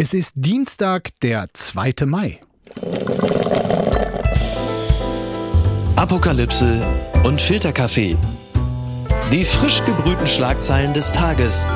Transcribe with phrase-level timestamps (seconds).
[0.00, 2.06] Es ist Dienstag, der 2.
[2.06, 2.38] Mai.
[5.96, 6.86] Apokalypse
[7.24, 8.16] und Filterkaffee.
[9.32, 11.66] Die frisch gebrühten Schlagzeilen des Tages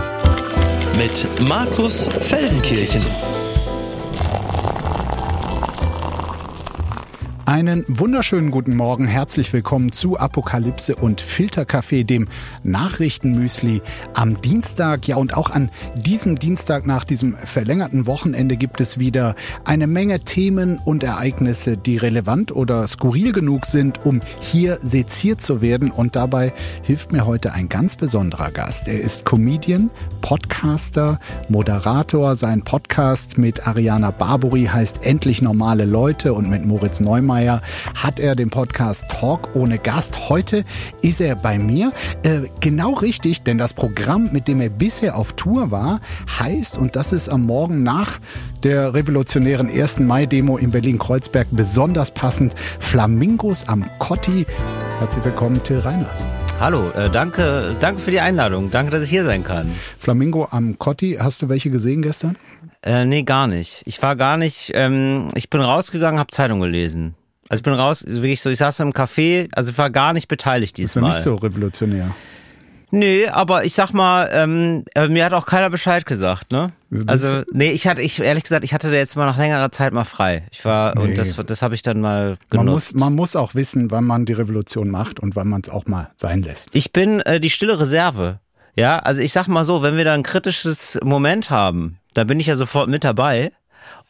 [0.96, 3.02] mit Markus Feldenkirchen.
[7.52, 12.28] Einen wunderschönen guten Morgen, herzlich willkommen zu Apokalypse und Filterkaffee, dem
[12.62, 13.82] Nachrichtenmüsli
[14.14, 15.06] am Dienstag.
[15.06, 19.34] Ja, und auch an diesem Dienstag nach diesem verlängerten Wochenende gibt es wieder
[19.66, 25.60] eine Menge Themen und Ereignisse, die relevant oder skurril genug sind, um hier seziert zu
[25.60, 25.90] werden.
[25.90, 28.88] Und dabei hilft mir heute ein ganz besonderer Gast.
[28.88, 29.90] Er ist Comedian,
[30.22, 32.34] Podcaster, Moderator.
[32.34, 37.60] Sein Podcast mit Ariana Barbori heißt Endlich normale Leute und mit Moritz Neumeier Brockmeier
[37.94, 40.28] hat er den Podcast Talk ohne Gast.
[40.28, 40.64] Heute
[41.02, 41.92] ist er bei mir.
[42.22, 46.00] Äh, genau richtig, denn das Programm, mit dem er bisher auf Tour war,
[46.38, 48.18] heißt, und das ist am Morgen nach
[48.62, 50.00] der revolutionären 1.
[50.00, 54.46] Mai-Demo in Berlin-Kreuzberg besonders passend, Flamingos am Kotti.
[55.00, 56.24] Herzlich willkommen, Till Reiners.
[56.60, 58.70] Hallo, äh, danke, danke für die Einladung.
[58.70, 59.72] Danke, dass ich hier sein kann.
[59.98, 62.36] Flamingo am Kotti, hast du welche gesehen gestern?
[62.84, 63.82] Äh, nee, gar nicht.
[63.84, 67.16] Ich war gar nicht, ähm, ich bin rausgegangen, habe Zeitung gelesen.
[67.52, 70.26] Also ich bin raus, wirklich so, ich saß im Café, also ich war gar nicht
[70.26, 71.10] beteiligt diesmal.
[71.10, 72.14] Das ist ja nicht so revolutionär.
[72.90, 76.68] Nee, aber ich sag mal, ähm, äh, mir hat auch keiner Bescheid gesagt, ne?
[77.06, 79.92] Also, nee, ich hatte, ich, ehrlich gesagt, ich hatte da jetzt mal nach längerer Zeit
[79.92, 80.46] mal frei.
[80.50, 81.02] Ich war, nee.
[81.02, 82.48] und das, das habe ich dann mal genutzt.
[82.48, 85.68] Man muss, man muss auch wissen, wann man die Revolution macht und wann man es
[85.68, 86.70] auch mal sein lässt.
[86.72, 88.40] Ich bin äh, die stille Reserve.
[88.76, 92.40] Ja, also ich sag mal so, wenn wir da ein kritisches Moment haben, dann bin
[92.40, 93.50] ich ja sofort mit dabei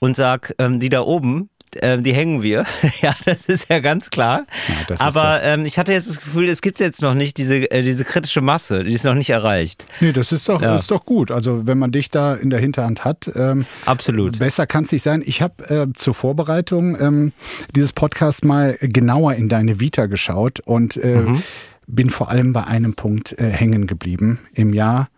[0.02, 2.64] und sag, ähm, die da oben, äh, die hängen wir.
[3.00, 4.46] ja, das ist ja ganz klar.
[4.88, 7.82] Ja, Aber ähm, ich hatte jetzt das Gefühl, es gibt jetzt noch nicht diese, äh,
[7.82, 9.86] diese kritische Masse, die ist noch nicht erreicht.
[10.00, 10.76] Nee, das ist doch, ja.
[10.76, 11.30] ist doch gut.
[11.30, 13.30] Also wenn man dich da in der Hinterhand hat.
[13.34, 14.38] Ähm, Absolut.
[14.38, 15.22] Besser kann es nicht sein.
[15.24, 17.32] Ich habe äh, zur Vorbereitung ähm,
[17.74, 21.42] dieses Podcast mal genauer in deine Vita geschaut und äh, mhm.
[21.86, 24.40] bin vor allem bei einem Punkt äh, hängen geblieben.
[24.54, 25.08] Im Jahr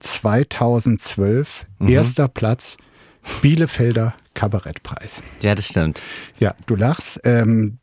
[0.00, 1.88] 2012, mhm.
[1.88, 2.76] erster Platz,
[3.40, 5.22] Bielefelder Kabarettpreis.
[5.40, 6.04] Ja, das stimmt.
[6.38, 7.20] Ja, du lachst.
[7.24, 7.78] Ähm,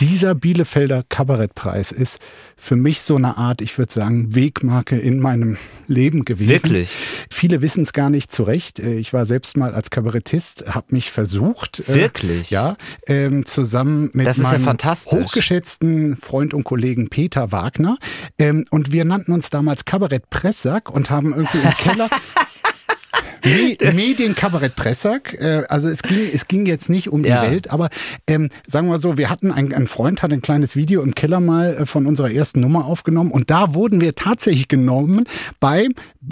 [0.00, 2.20] dieser Bielefelder Kabarettpreis ist
[2.56, 5.58] für mich so eine Art, ich würde sagen, Wegmarke in meinem
[5.88, 6.48] Leben gewesen.
[6.48, 6.94] Wirklich?
[7.30, 8.78] Viele wissen es gar nicht zurecht.
[8.78, 11.80] Äh, ich war selbst mal als Kabarettist, habe mich versucht.
[11.80, 12.50] Äh, Wirklich?
[12.50, 12.76] Äh, ja,
[13.08, 17.98] ähm, zusammen mit meinem ja hochgeschätzten Freund und Kollegen Peter Wagner.
[18.38, 22.08] Ähm, und wir nannten uns damals Kabarett Pressack und haben irgendwie im Keller
[23.44, 25.34] Medienkabarett Pressack.
[25.40, 27.42] Äh, also es ging, es ging jetzt nicht um die ja.
[27.42, 27.88] Welt, aber
[28.26, 31.40] ähm, sagen wir so, wir hatten ein, ein Freund hat ein kleines Video im Keller
[31.40, 35.24] mal äh, von unserer ersten Nummer aufgenommen und da wurden wir tatsächlich genommen
[35.58, 35.88] bei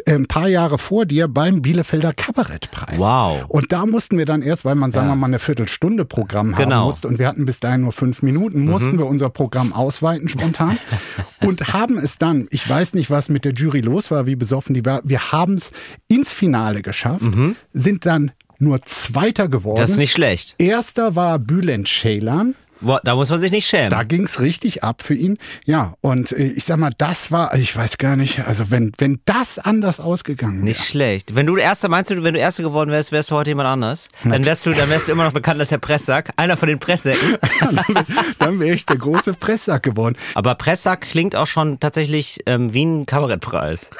[0.06, 2.98] ein paar Jahre vor dir beim Bielefelder Kabarettpreis.
[2.98, 3.46] Wow.
[3.48, 6.62] Und da mussten wir dann erst, weil man sagen wir mal eine Viertelstunde Programm haben
[6.62, 6.86] genau.
[6.86, 8.98] musste und wir hatten bis dahin nur fünf Minuten, mussten mhm.
[8.98, 10.78] wir unser Programm ausweiten spontan
[11.40, 14.74] und haben es dann, ich weiß nicht, was mit der Jury los war, wie besoffen
[14.74, 15.72] die war, wir haben es
[16.08, 17.56] ins Finale geschafft geschafft, mhm.
[17.72, 19.80] sind dann nur Zweiter geworden.
[19.80, 20.56] Das ist nicht schlecht.
[20.58, 22.54] Erster war Bülent Ceylan.
[22.80, 23.90] Da muss man sich nicht schämen.
[23.90, 25.38] Da ging es richtig ab für ihn.
[25.64, 29.20] Ja, und äh, ich sag mal, das war, ich weiß gar nicht, also wenn, wenn
[29.24, 30.64] das anders ausgegangen wäre.
[30.64, 31.34] Nicht schlecht.
[31.34, 34.08] Wenn du Erster, meinst du, wenn du Erster geworden wärst, wärst du heute jemand anders?
[34.24, 36.30] Dann wärst du, dann wärst du immer noch bekannt als der Presssack.
[36.36, 37.36] Einer von den Presssäcken.
[38.38, 40.16] dann wäre ich der große Presssack geworden.
[40.34, 43.90] Aber Presssack klingt auch schon tatsächlich ähm, wie ein Kabarettpreis.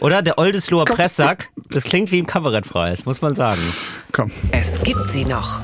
[0.00, 0.22] Oder?
[0.22, 1.50] Der Oldesloher Presssack.
[1.70, 3.60] Das klingt wie ein Kabarettpreis, muss man sagen.
[4.12, 4.30] Komm.
[4.52, 5.60] Es gibt sie noch.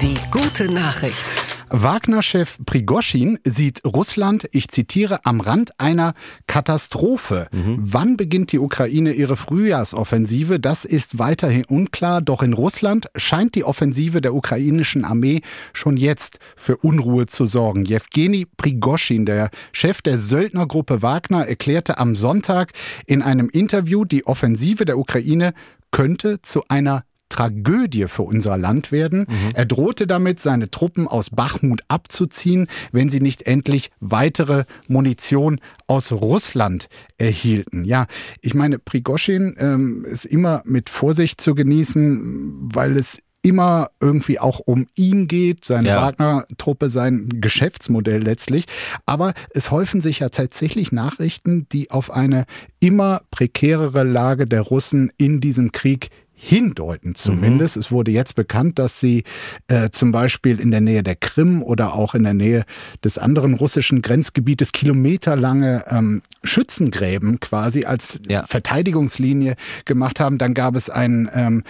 [0.00, 1.24] Die gute Nachricht.
[1.68, 6.14] Wagner-Chef Prigoschin sieht Russland, ich zitiere, am Rand einer
[6.46, 7.48] Katastrophe.
[7.52, 7.78] Mhm.
[7.80, 10.60] Wann beginnt die Ukraine ihre Frühjahrsoffensive?
[10.60, 12.20] Das ist weiterhin unklar.
[12.22, 15.40] Doch in Russland scheint die Offensive der ukrainischen Armee
[15.72, 17.84] schon jetzt für Unruhe zu sorgen.
[17.84, 22.72] Jewgeni Prigoschin, der Chef der Söldnergruppe Wagner, erklärte am Sonntag
[23.06, 25.52] in einem Interview, die Offensive der Ukraine
[25.90, 29.26] könnte zu einer Tragödie für unser Land werden.
[29.28, 29.52] Mhm.
[29.54, 36.12] Er drohte damit, seine Truppen aus Bachmut abzuziehen, wenn sie nicht endlich weitere Munition aus
[36.12, 36.88] Russland
[37.18, 37.84] erhielten.
[37.84, 38.06] Ja,
[38.40, 44.58] ich meine, Prigoschin ähm, ist immer mit Vorsicht zu genießen, weil es immer irgendwie auch
[44.58, 46.02] um ihn geht, seine ja.
[46.02, 48.64] Wagner-Truppe, sein Geschäftsmodell letztlich.
[49.06, 52.44] Aber es häufen sich ja tatsächlich Nachrichten, die auf eine
[52.80, 56.08] immer prekärere Lage der Russen in diesem Krieg
[56.38, 57.76] hindeuten zumindest.
[57.76, 57.80] Mhm.
[57.80, 59.24] Es wurde jetzt bekannt, dass sie
[59.68, 62.64] äh, zum Beispiel in der Nähe der Krim oder auch in der Nähe
[63.02, 68.44] des anderen russischen Grenzgebietes kilometerlange ähm, Schützengräben quasi als ja.
[68.46, 69.56] Verteidigungslinie
[69.86, 70.36] gemacht haben.
[70.36, 71.64] Dann gab es einen ähm,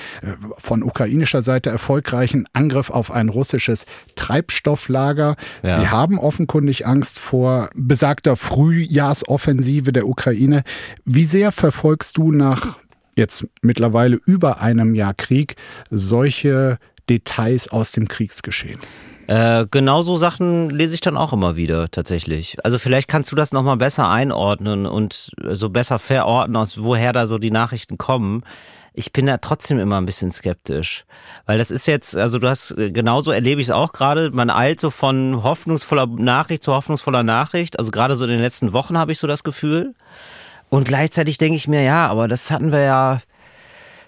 [0.59, 3.87] von ukrainischer Seite erfolgreichen Angriff auf ein russisches
[4.17, 5.37] Treibstofflager.
[5.63, 5.81] Ja.
[5.81, 10.65] Sie haben offenkundig Angst vor besagter Frühjahrsoffensive der Ukraine.
[11.05, 12.79] Wie sehr verfolgst du nach
[13.17, 15.57] jetzt mittlerweile über einem Jahr Krieg
[15.91, 16.79] solche
[17.09, 18.79] Details aus dem Kriegsgeschehen?
[19.27, 22.57] Äh, genau so Sachen lese ich dann auch immer wieder tatsächlich.
[22.65, 27.27] Also vielleicht kannst du das nochmal besser einordnen und so besser verorten, aus woher da
[27.27, 28.45] so die Nachrichten kommen.
[28.93, 31.05] Ich bin da trotzdem immer ein bisschen skeptisch.
[31.45, 34.81] Weil das ist jetzt, also du hast, genauso erlebe ich es auch gerade, man eilt
[34.81, 37.79] so von hoffnungsvoller Nachricht zu hoffnungsvoller Nachricht.
[37.79, 39.95] Also gerade so in den letzten Wochen habe ich so das Gefühl.
[40.69, 43.21] Und gleichzeitig denke ich mir, ja, aber das hatten wir ja,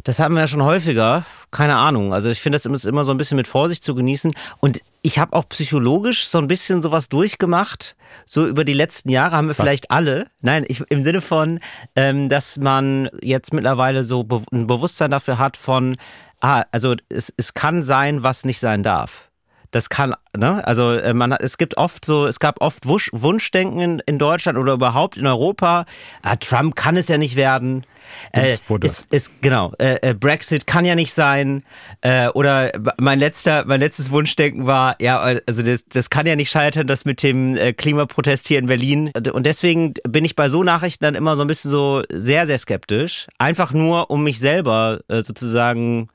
[0.05, 1.25] das hatten wir ja schon häufiger.
[1.51, 2.13] Keine Ahnung.
[2.13, 4.33] Also ich finde, das ist immer so ein bisschen mit Vorsicht zu genießen.
[4.61, 7.97] Und ich habe auch psychologisch so ein bisschen sowas durchgemacht.
[8.25, 9.59] So über die letzten Jahre haben wir Was?
[9.59, 10.27] vielleicht alle.
[10.41, 11.61] Nein, ich, im Sinne von,
[11.97, 15.97] ähm, dass man jetzt mittlerweile so ein Bewusstsein dafür hat von,
[16.41, 19.28] ah, also es, es kann sein, was nicht sein darf.
[19.71, 20.67] Das kann, ne?
[20.67, 24.19] Also äh, man hat, es gibt oft so, es gab oft Wusch, Wunschdenken in, in,
[24.19, 25.85] Deutschland oder überhaupt in Europa.
[26.23, 27.85] Ah, Trump kann es ja nicht werden.
[28.33, 31.65] Äh, ist, ist, genau, äh, äh, Brexit kann ja nicht sein.
[32.01, 36.51] Äh, oder mein letzter, mein letztes Wunschdenken war, ja, also das, das kann ja nicht
[36.51, 39.13] scheitern, das mit dem äh, Klimaprotest hier in Berlin.
[39.33, 42.57] Und deswegen bin ich bei so Nachrichten dann immer so ein bisschen so sehr, sehr
[42.57, 43.27] skeptisch.
[43.37, 46.09] Einfach nur, um mich selber sozusagen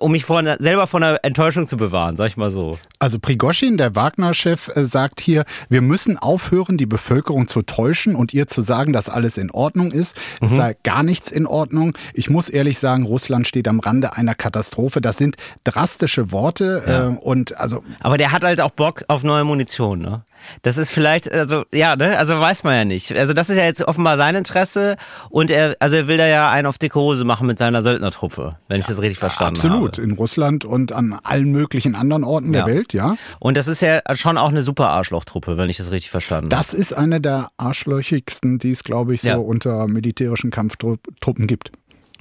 [0.00, 2.78] um mich vor, selber von einer Enttäuschung zu bewahren, sag ich mal so.
[2.98, 8.32] Also Prigoschin, der Wagner-Chef, äh, sagt hier, wir müssen aufhören, die Bevölkerung zu täuschen und
[8.34, 10.16] ihr zu sagen, dass alles in Ordnung ist.
[10.40, 10.46] Mhm.
[10.46, 11.96] Es sei gar nichts in Ordnung.
[12.14, 15.00] Ich muss ehrlich sagen, Russland steht am Rande einer Katastrophe.
[15.00, 17.08] Das sind drastische Worte ja.
[17.08, 17.82] äh, und also.
[18.00, 20.22] Aber der hat halt auch Bock auf neue Munition, ne?
[20.62, 23.12] Das ist vielleicht, also ja, ne, also weiß man ja nicht.
[23.16, 24.96] Also das ist ja jetzt offenbar sein Interesse
[25.30, 28.56] und er, also er will da ja einen auf dicke Hose machen mit seiner Söldnertruppe,
[28.68, 29.76] wenn ich das richtig verstanden absolut.
[29.76, 29.88] habe.
[29.88, 32.64] Absolut, in Russland und an allen möglichen anderen Orten ja.
[32.64, 33.16] der Welt, ja.
[33.38, 36.56] Und das ist ja schon auch eine super Arschlochtruppe, wenn ich das richtig verstanden habe.
[36.56, 39.36] Das ist eine der arschlöchigsten, die es, glaube ich, so ja.
[39.36, 41.72] unter militärischen Kampftruppen gibt.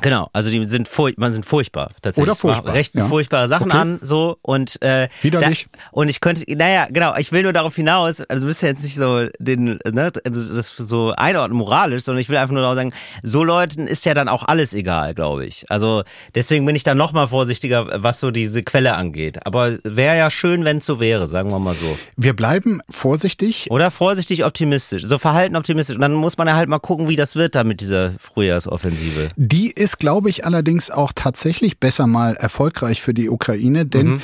[0.02, 2.24] Genau, also die sind, furch man sind furchtbar tatsächlich.
[2.24, 2.74] Oder furchtbar.
[2.74, 3.08] Rechten ja.
[3.08, 3.78] furchtbare Sachen okay.
[3.78, 5.68] an, so und äh, Widerlich.
[5.72, 8.70] Da, und ich könnte, naja, genau, ich will nur darauf hinaus, also du bist ja
[8.70, 12.76] jetzt nicht so den, ne, das so einordnen moralisch, sondern ich will einfach nur darauf
[12.76, 12.94] sagen,
[13.24, 15.66] so Leuten ist ja dann auch alles egal, glaube ich.
[15.70, 16.04] Also
[16.36, 19.46] deswegen bin ich dann noch mal vorsichtiger, was so diese Quelle angeht.
[19.46, 21.98] Aber wäre ja schön, wenn es so wäre, sagen wir mal so.
[22.18, 23.70] Wir bleiben vorsichtig.
[23.70, 25.96] Oder vorsichtig optimistisch, so verhalten optimistisch.
[25.96, 29.30] Und dann muss man ja halt mal gucken, wie das wird da mit dieser Frühjahrsoffensive.
[29.36, 34.08] Die ist ist, glaube ich, allerdings auch tatsächlich besser mal erfolgreich für die Ukraine, denn
[34.08, 34.22] mhm.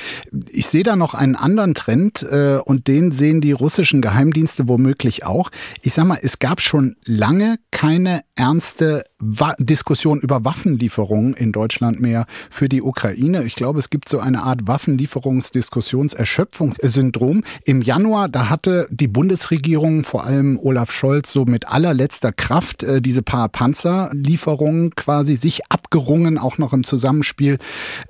[0.50, 5.26] ich sehe da noch einen anderen Trend äh, und den sehen die russischen Geheimdienste womöglich
[5.26, 5.50] auch.
[5.82, 12.00] Ich sag mal, es gab schon lange keine ernste Wa Diskussion über Waffenlieferungen in Deutschland
[12.00, 13.44] mehr für die Ukraine.
[13.44, 17.44] Ich glaube, es gibt so eine Art Waffenlieferungsdiskussionserschöpfungssyndrom.
[17.66, 23.02] Im Januar, da hatte die Bundesregierung, vor allem Olaf Scholz, so mit allerletzter Kraft äh,
[23.02, 27.58] diese paar Panzerlieferungen quasi sich abgerungen, auch noch im Zusammenspiel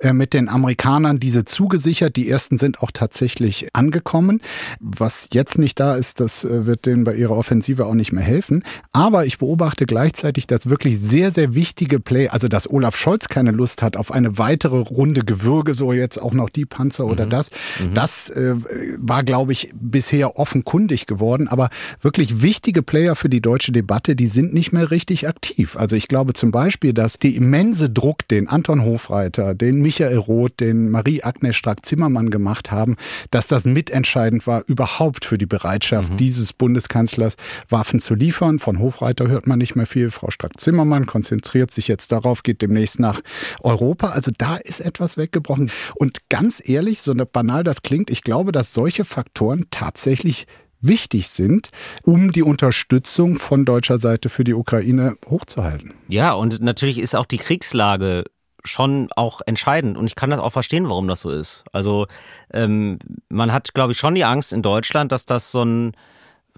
[0.00, 2.16] äh, mit den Amerikanern, diese zugesichert.
[2.16, 4.40] Die ersten sind auch tatsächlich angekommen.
[4.80, 8.24] Was jetzt nicht da ist, das äh, wird denen bei ihrer Offensive auch nicht mehr
[8.24, 8.64] helfen.
[8.92, 13.50] Aber ich beobachte gleichzeitig, dass wirklich sehr, sehr wichtige Play, also dass Olaf Scholz keine
[13.50, 17.30] Lust hat auf eine weitere Runde Gewürge, so jetzt auch noch die Panzer oder mhm.
[17.30, 17.50] das,
[17.80, 17.94] mhm.
[17.94, 18.54] das äh,
[18.98, 21.48] war, glaube ich, bisher offenkundig geworden.
[21.48, 25.76] Aber wirklich wichtige Player für die deutsche Debatte, die sind nicht mehr richtig aktiv.
[25.76, 30.60] Also ich glaube zum Beispiel, dass die immense Druck, den Anton Hofreiter, den Michael Roth,
[30.60, 32.96] den Marie-Agnes Strack-Zimmermann gemacht haben,
[33.30, 36.16] dass das mitentscheidend war überhaupt für die Bereitschaft mhm.
[36.16, 37.36] dieses Bundeskanzlers,
[37.68, 38.58] Waffen zu liefern.
[38.58, 40.10] Von Hofreiter hört man nicht mehr viel.
[40.10, 43.20] Frau Strack-Zimmermann Zimmermann konzentriert sich jetzt darauf, geht demnächst nach
[43.62, 44.10] Europa.
[44.10, 45.70] Also da ist etwas weggebrochen.
[45.96, 50.46] Und ganz ehrlich, so banal das klingt, ich glaube, dass solche Faktoren tatsächlich
[50.80, 51.70] wichtig sind,
[52.02, 55.94] um die Unterstützung von deutscher Seite für die Ukraine hochzuhalten.
[56.08, 58.24] Ja, und natürlich ist auch die Kriegslage
[58.64, 61.64] schon auch entscheidend und ich kann das auch verstehen, warum das so ist.
[61.72, 62.06] Also
[62.52, 65.92] ähm, man hat, glaube ich, schon die Angst in Deutschland, dass das so ein,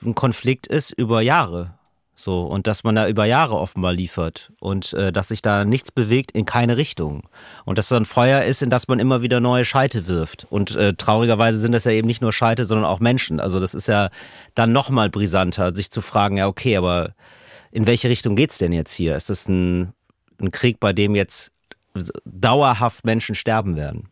[0.02, 1.74] ein Konflikt ist über Jahre.
[2.22, 5.90] So, und dass man da über Jahre offenbar liefert und äh, dass sich da nichts
[5.90, 7.22] bewegt in keine Richtung.
[7.64, 10.46] Und dass so ein Feuer ist, in das man immer wieder neue Scheite wirft.
[10.50, 13.40] Und äh, traurigerweise sind das ja eben nicht nur Scheite, sondern auch Menschen.
[13.40, 14.10] Also das ist ja
[14.54, 17.14] dann nochmal brisanter, sich zu fragen, ja, okay, aber
[17.70, 19.16] in welche Richtung geht's denn jetzt hier?
[19.16, 19.94] Ist das ein,
[20.42, 21.52] ein Krieg, bei dem jetzt
[22.24, 24.08] dauerhaft Menschen sterben werden.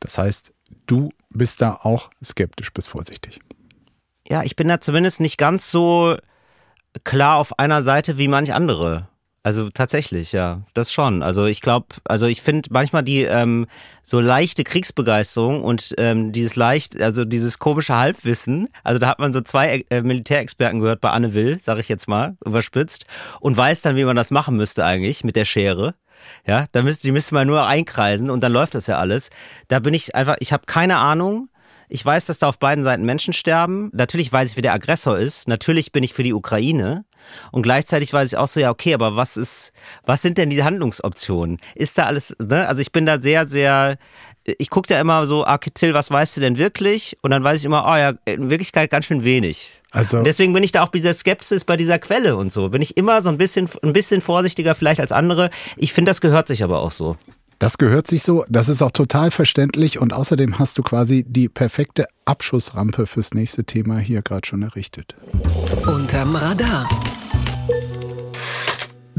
[0.00, 0.52] Das heißt,
[0.86, 3.40] du bist da auch skeptisch bis vorsichtig.
[4.28, 6.16] Ja, ich bin da zumindest nicht ganz so
[7.04, 9.08] klar auf einer Seite wie manch andere.
[9.44, 11.24] Also tatsächlich, ja, das schon.
[11.24, 13.66] Also ich glaube, also ich finde manchmal die ähm,
[14.04, 18.68] so leichte Kriegsbegeisterung und ähm, dieses leicht, also dieses komische Halbwissen.
[18.84, 22.06] Also da hat man so zwei äh, Militärexperten gehört bei Anne Will, sage ich jetzt
[22.06, 23.06] mal, überspitzt
[23.40, 25.96] und weiß dann, wie man das machen müsste eigentlich mit der Schere.
[26.46, 29.30] Ja, da müsste die müsste man nur einkreisen und dann läuft das ja alles.
[29.66, 31.48] Da bin ich einfach, ich habe keine Ahnung.
[31.94, 33.90] Ich weiß, dass da auf beiden Seiten Menschen sterben.
[33.92, 35.46] Natürlich weiß ich, wer der Aggressor ist.
[35.46, 37.04] Natürlich bin ich für die Ukraine.
[37.50, 39.72] Und gleichzeitig weiß ich auch so, ja, okay, aber was ist,
[40.06, 41.58] was sind denn die Handlungsoptionen?
[41.74, 42.66] Ist da alles, ne?
[42.66, 43.98] Also ich bin da sehr, sehr,
[44.44, 47.18] ich gucke da immer so, ah, Till, was weißt du denn wirklich?
[47.20, 49.70] Und dann weiß ich immer, oh ja, in Wirklichkeit ganz schön wenig.
[49.90, 52.70] Also und deswegen bin ich da auch bei dieser Skepsis bei dieser Quelle und so.
[52.70, 55.50] Bin ich immer so ein bisschen, ein bisschen vorsichtiger vielleicht als andere.
[55.76, 57.18] Ich finde, das gehört sich aber auch so.
[57.62, 61.48] Das gehört sich so, das ist auch total verständlich und außerdem hast du quasi die
[61.48, 65.14] perfekte Abschussrampe fürs nächste Thema hier gerade schon errichtet.
[65.86, 66.88] Unterm Radar.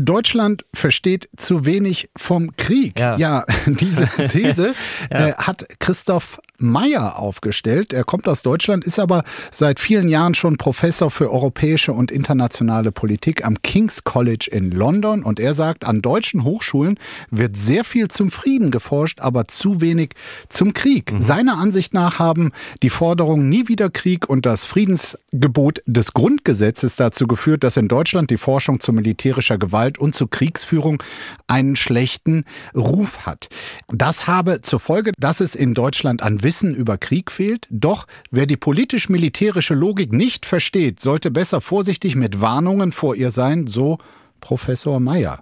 [0.05, 2.99] Deutschland versteht zu wenig vom Krieg.
[2.99, 4.73] Ja, ja diese These
[5.11, 5.27] ja.
[5.29, 7.93] Äh, hat Christoph Meyer aufgestellt.
[7.93, 12.91] Er kommt aus Deutschland, ist aber seit vielen Jahren schon Professor für europäische und internationale
[12.91, 15.23] Politik am King's College in London.
[15.23, 16.97] Und er sagt, an deutschen Hochschulen
[17.29, 20.11] wird sehr viel zum Frieden geforscht, aber zu wenig
[20.49, 21.11] zum Krieg.
[21.11, 21.19] Mhm.
[21.19, 27.27] Seiner Ansicht nach haben die Forderungen nie wieder Krieg und das Friedensgebot des Grundgesetzes dazu
[27.27, 31.01] geführt, dass in Deutschland die Forschung zu militärischer Gewalt und zu Kriegsführung
[31.47, 32.45] einen schlechten
[32.75, 33.49] Ruf hat.
[33.87, 37.67] Das habe zur Folge, dass es in Deutschland an Wissen über Krieg fehlt.
[37.69, 43.67] Doch wer die politisch-militärische Logik nicht versteht, sollte besser vorsichtig mit Warnungen vor ihr sein,
[43.67, 43.97] so
[44.43, 45.39] Professor Meyer.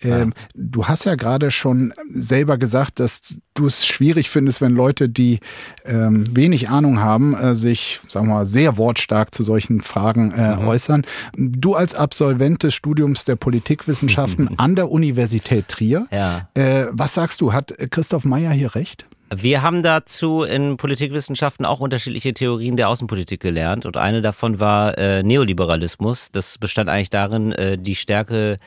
[0.00, 0.52] Ähm, ja.
[0.54, 3.20] Du hast ja gerade schon selber gesagt, dass
[3.54, 5.40] du es schwierig findest, wenn Leute, die
[5.84, 10.54] ähm, wenig Ahnung haben, äh, sich, sagen wir mal, sehr wortstark zu solchen Fragen äh,
[10.54, 10.68] mhm.
[10.68, 11.02] äußern.
[11.36, 16.48] Du als Absolvent des Studiums der Politikwissenschaften an der Universität Trier, ja.
[16.54, 19.04] äh, was sagst du, hat Christoph Meyer hier recht?
[19.36, 24.96] Wir haben dazu in Politikwissenschaften auch unterschiedliche Theorien der Außenpolitik gelernt und eine davon war
[24.96, 26.30] äh, Neoliberalismus.
[26.30, 28.58] Das bestand eigentlich darin, äh, die Stärke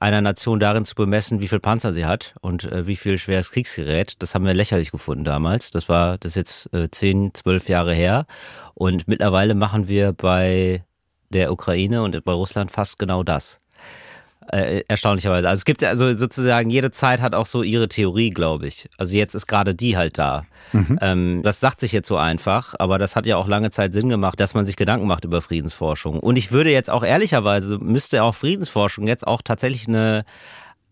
[0.00, 3.52] einer Nation darin zu bemessen, wie viel Panzer sie hat und äh, wie viel schweres
[3.52, 4.22] Kriegsgerät.
[4.22, 5.70] Das haben wir lächerlich gefunden damals.
[5.70, 8.26] Das war das jetzt äh, zehn, zwölf Jahre her
[8.74, 10.84] und mittlerweile machen wir bei
[11.30, 13.60] der Ukraine und bei Russland fast genau das.
[14.50, 15.46] Äh, erstaunlicherweise.
[15.46, 18.88] Also es gibt ja also sozusagen, jede Zeit hat auch so ihre Theorie, glaube ich.
[18.96, 20.46] Also jetzt ist gerade die halt da.
[20.72, 20.98] Mhm.
[21.02, 24.08] Ähm, das sagt sich jetzt so einfach, aber das hat ja auch lange Zeit Sinn
[24.08, 26.18] gemacht, dass man sich Gedanken macht über Friedensforschung.
[26.18, 30.24] Und ich würde jetzt auch ehrlicherweise, müsste auch Friedensforschung jetzt auch tatsächlich eine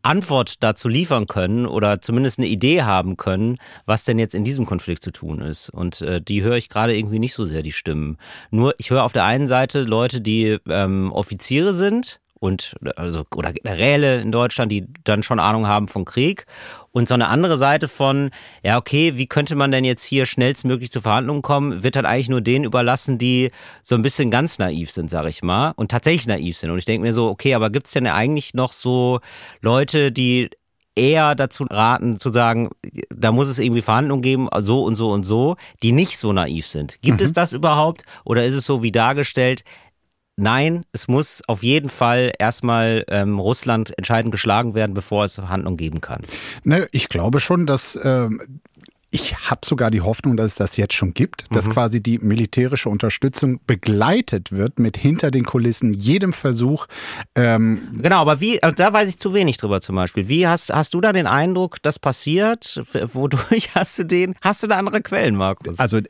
[0.03, 4.67] Antwort dazu liefern können oder zumindest eine Idee haben können, was denn jetzt in diesem
[4.67, 5.71] Konflikt zu tun ist.
[5.71, 8.19] Und äh, die höre ich gerade irgendwie nicht so sehr, die Stimmen.
[8.51, 13.53] Nur ich höre auf der einen Seite Leute, die ähm, Offiziere sind und also oder
[13.53, 16.47] Generäle in Deutschland, die dann schon Ahnung haben von Krieg
[16.93, 18.31] und so eine andere Seite von
[18.63, 22.29] ja okay, wie könnte man denn jetzt hier schnellstmöglich zu Verhandlungen kommen, wird halt eigentlich
[22.29, 23.51] nur denen überlassen, die
[23.83, 26.85] so ein bisschen ganz naiv sind, sage ich mal, und tatsächlich naiv sind und ich
[26.85, 29.21] denke mir so, okay, aber gibt es denn eigentlich noch so
[29.61, 30.51] Leute, die
[30.97, 32.71] eher dazu raten zu sagen,
[33.15, 36.67] da muss es irgendwie Verhandlungen geben, so und so und so, die nicht so naiv
[36.67, 37.01] sind.
[37.03, 37.25] Gibt mhm.
[37.25, 39.63] es das überhaupt oder ist es so wie dargestellt,
[40.37, 45.79] Nein, es muss auf jeden Fall erstmal ähm, Russland entscheidend geschlagen werden, bevor es Verhandlungen
[45.79, 46.23] geben kann.
[46.63, 48.61] Ne, ich glaube schon, dass ähm,
[49.11, 51.73] ich habe sogar die Hoffnung, dass es das jetzt schon gibt, dass mhm.
[51.73, 56.87] quasi die militärische Unterstützung begleitet wird mit hinter den Kulissen jedem Versuch.
[57.35, 60.29] Ähm genau, aber wie, da weiß ich zu wenig drüber zum Beispiel.
[60.29, 62.81] Wie hast, hast du da den Eindruck, das passiert?
[63.13, 64.35] Wodurch hast du den?
[64.41, 65.79] Hast du da andere Quellen, Markus?
[65.79, 66.01] Also,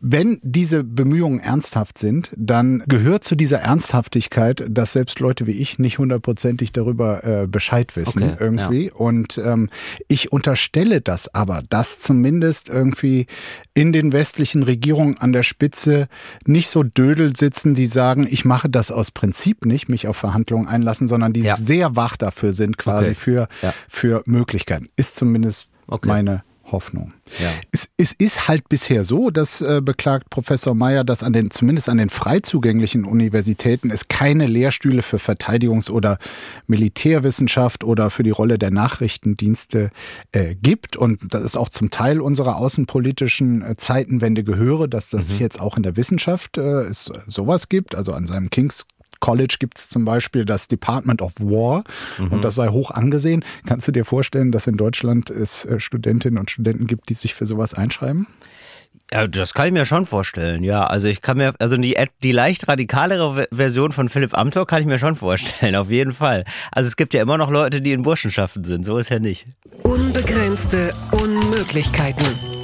[0.00, 5.78] wenn diese Bemühungen ernsthaft sind, dann gehört zu dieser Ernsthaftigkeit, dass selbst Leute wie ich
[5.78, 8.86] nicht hundertprozentig darüber äh, Bescheid wissen okay, irgendwie.
[8.86, 8.94] Ja.
[8.94, 9.70] Und ähm,
[10.08, 13.26] ich unterstelle das aber, dass zumindest zumindest irgendwie
[13.74, 16.08] in den westlichen Regierungen an der Spitze
[16.46, 20.68] nicht so Dödel sitzen, die sagen, ich mache das aus Prinzip nicht, mich auf Verhandlungen
[20.68, 21.56] einlassen, sondern die ja.
[21.56, 23.14] sehr wach dafür sind, quasi okay.
[23.14, 23.74] für, ja.
[23.88, 24.88] für Möglichkeiten.
[24.96, 26.08] Ist zumindest okay.
[26.08, 26.42] meine
[26.72, 27.12] Hoffnung.
[27.38, 27.50] Ja.
[27.72, 31.88] Es, es, ist halt bisher so, dass äh, beklagt Professor Meyer, dass an den, zumindest
[31.88, 36.18] an den frei zugänglichen Universitäten es keine Lehrstühle für Verteidigungs- oder
[36.66, 39.90] Militärwissenschaft oder für die Rolle der Nachrichtendienste
[40.32, 40.96] äh, gibt.
[40.96, 45.38] Und das ist auch zum Teil unserer außenpolitischen äh, Zeitenwende gehöre, dass das mhm.
[45.38, 47.94] jetzt auch in der Wissenschaft äh, es sowas gibt.
[47.94, 48.86] Also an seinem Kings
[49.20, 51.84] College gibt es zum Beispiel das Department of War
[52.18, 53.44] und das sei hoch angesehen.
[53.66, 57.34] Kannst du dir vorstellen, dass in Deutschland es äh, Studentinnen und Studenten gibt, die sich
[57.34, 58.26] für sowas einschreiben?
[59.12, 60.84] Ja, das kann ich mir schon vorstellen, ja.
[60.84, 64.80] Also ich kann mir, also die, die leicht radikalere Ve- Version von Philipp Amthor kann
[64.80, 66.44] ich mir schon vorstellen, auf jeden Fall.
[66.70, 69.46] Also es gibt ja immer noch Leute, die in Burschenschaften sind, so ist ja nicht.
[69.82, 72.59] Unbegrenzte Unmöglichkeiten.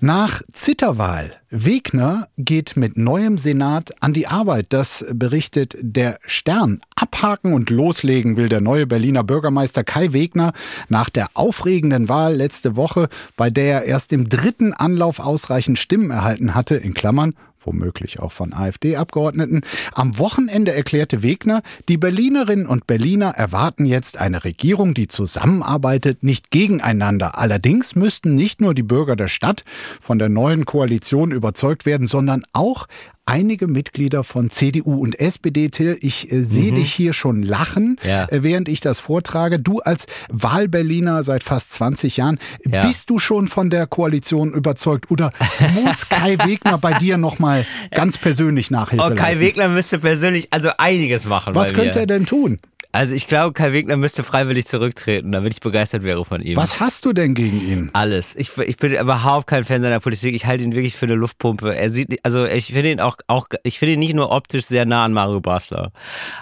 [0.00, 1.32] Nach Zitterwahl.
[1.48, 4.66] Wegner geht mit neuem Senat an die Arbeit.
[4.70, 6.80] Das berichtet der Stern.
[6.96, 10.52] Abhaken und loslegen will der neue Berliner Bürgermeister Kai Wegner
[10.88, 16.10] nach der aufregenden Wahl letzte Woche, bei der er erst im dritten Anlauf ausreichend Stimmen
[16.10, 17.34] erhalten hatte, in Klammern
[17.66, 19.62] womöglich auch von AfD-Abgeordneten.
[19.92, 26.50] Am Wochenende erklärte Wegner, die Berlinerinnen und Berliner erwarten jetzt eine Regierung, die zusammenarbeitet, nicht
[26.50, 27.38] gegeneinander.
[27.38, 29.64] Allerdings müssten nicht nur die Bürger der Stadt
[30.00, 32.86] von der neuen Koalition überzeugt werden, sondern auch
[33.26, 35.68] einige Mitglieder von CDU und SPD.
[35.68, 38.24] Till, ich äh, sehe dich hier schon lachen, Ja.
[38.30, 39.58] äh, während ich das vortrage.
[39.58, 42.86] Du als Wahlberliner seit fast 20 Jahren, Ja.
[42.86, 45.32] bist du schon von der Koalition überzeugt oder
[45.74, 49.44] muss Kai Wegner bei dir nochmal ganz persönlich Nachhilfe Oh, Kai leisten?
[49.44, 51.54] Wegner müsste persönlich also einiges machen.
[51.54, 52.58] Was könnte er denn tun?
[52.92, 56.56] Also ich glaube, Kai Wegner müsste freiwillig zurücktreten, damit ich begeistert wäre von ihm.
[56.56, 57.90] Was hast du denn gegen ihn?
[57.92, 58.34] Alles.
[58.36, 60.34] Ich, ich bin überhaupt kein Fan seiner Politik.
[60.34, 61.76] Ich halte ihn wirklich für eine Luftpumpe.
[61.76, 64.86] Er sieht, also ich finde ihn auch, auch, ich finde ihn nicht nur optisch sehr
[64.86, 65.92] nah an Mario Basler.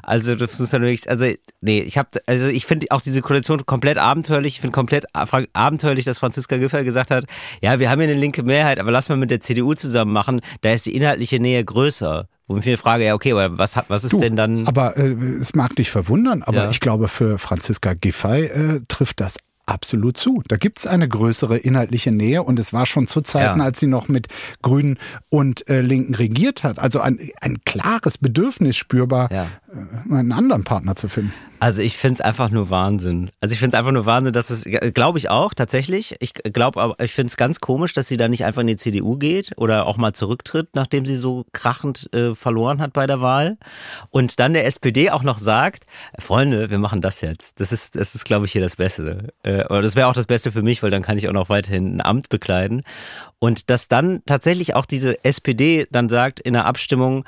[0.02, 1.26] Also das muss dann wirklich, also
[1.60, 4.54] nee, ich habe, also ich finde auch diese Koalition komplett abenteuerlich.
[4.54, 7.24] Ich finde komplett ab- abenteuerlich, dass Franziska Giffey gesagt hat,
[7.62, 10.40] ja, wir haben hier eine linke Mehrheit, aber lass mal mit der CDU zusammen machen.
[10.60, 12.28] Da ist die inhaltliche Nähe größer.
[12.46, 14.66] Wo ich mir frage, ja, okay, aber was hat, was ist Du, denn dann?
[14.66, 16.70] Aber äh, es mag dich verwundern, aber Ja.
[16.70, 19.36] ich glaube, für Franziska Giffey äh, trifft das
[19.66, 20.42] absolut zu.
[20.46, 23.64] Da gibt es eine größere inhaltliche Nähe und es war schon zu Zeiten, Ja.
[23.64, 24.26] als sie noch mit
[24.60, 24.98] Grünen
[25.30, 26.78] und äh, Linken regiert hat.
[26.78, 29.46] Also ein, ein klares Bedürfnis spürbar, Ja.
[29.74, 31.32] Äh, einen anderen Partner zu finden.
[31.60, 33.30] Also ich finde es einfach nur Wahnsinn.
[33.40, 36.16] Also ich finde es einfach nur Wahnsinn, dass es, glaube ich auch tatsächlich.
[36.20, 38.76] Ich glaube aber, ich finde es ganz komisch, dass sie da nicht einfach in die
[38.76, 43.20] CDU geht oder auch mal zurücktritt, nachdem sie so krachend äh, verloren hat bei der
[43.20, 43.56] Wahl.
[44.10, 45.84] Und dann der SPD auch noch sagt,
[46.18, 47.60] Freunde, wir machen das jetzt.
[47.60, 49.32] Das ist, das ist glaube ich hier das Beste.
[49.42, 51.48] Äh, oder das wäre auch das Beste für mich, weil dann kann ich auch noch
[51.48, 52.82] weiterhin ein Amt bekleiden.
[53.38, 57.24] Und dass dann tatsächlich auch diese SPD dann sagt in der Abstimmung,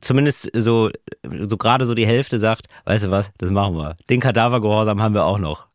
[0.00, 0.90] zumindest so,
[1.46, 3.96] so gerade so die Hälfte sagt, weißt du was, das machen wir.
[4.10, 5.66] Den Kadavergehorsam haben wir auch noch.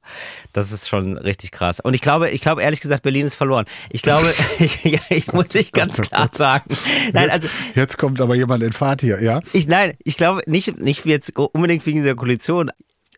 [0.54, 1.80] Das ist schon richtig krass.
[1.80, 3.66] Und ich glaube, ich glaube ehrlich gesagt, Berlin ist verloren.
[3.92, 6.76] Ich glaube, ich, ja, ich muss ich ganz klar sagen.
[7.14, 9.42] Nein, also Jetzt kommt aber jemand in Fahrt hier, ja?
[9.54, 12.72] ich, nein, ich glaube nicht, nicht jetzt unbedingt wegen dieser Koalition.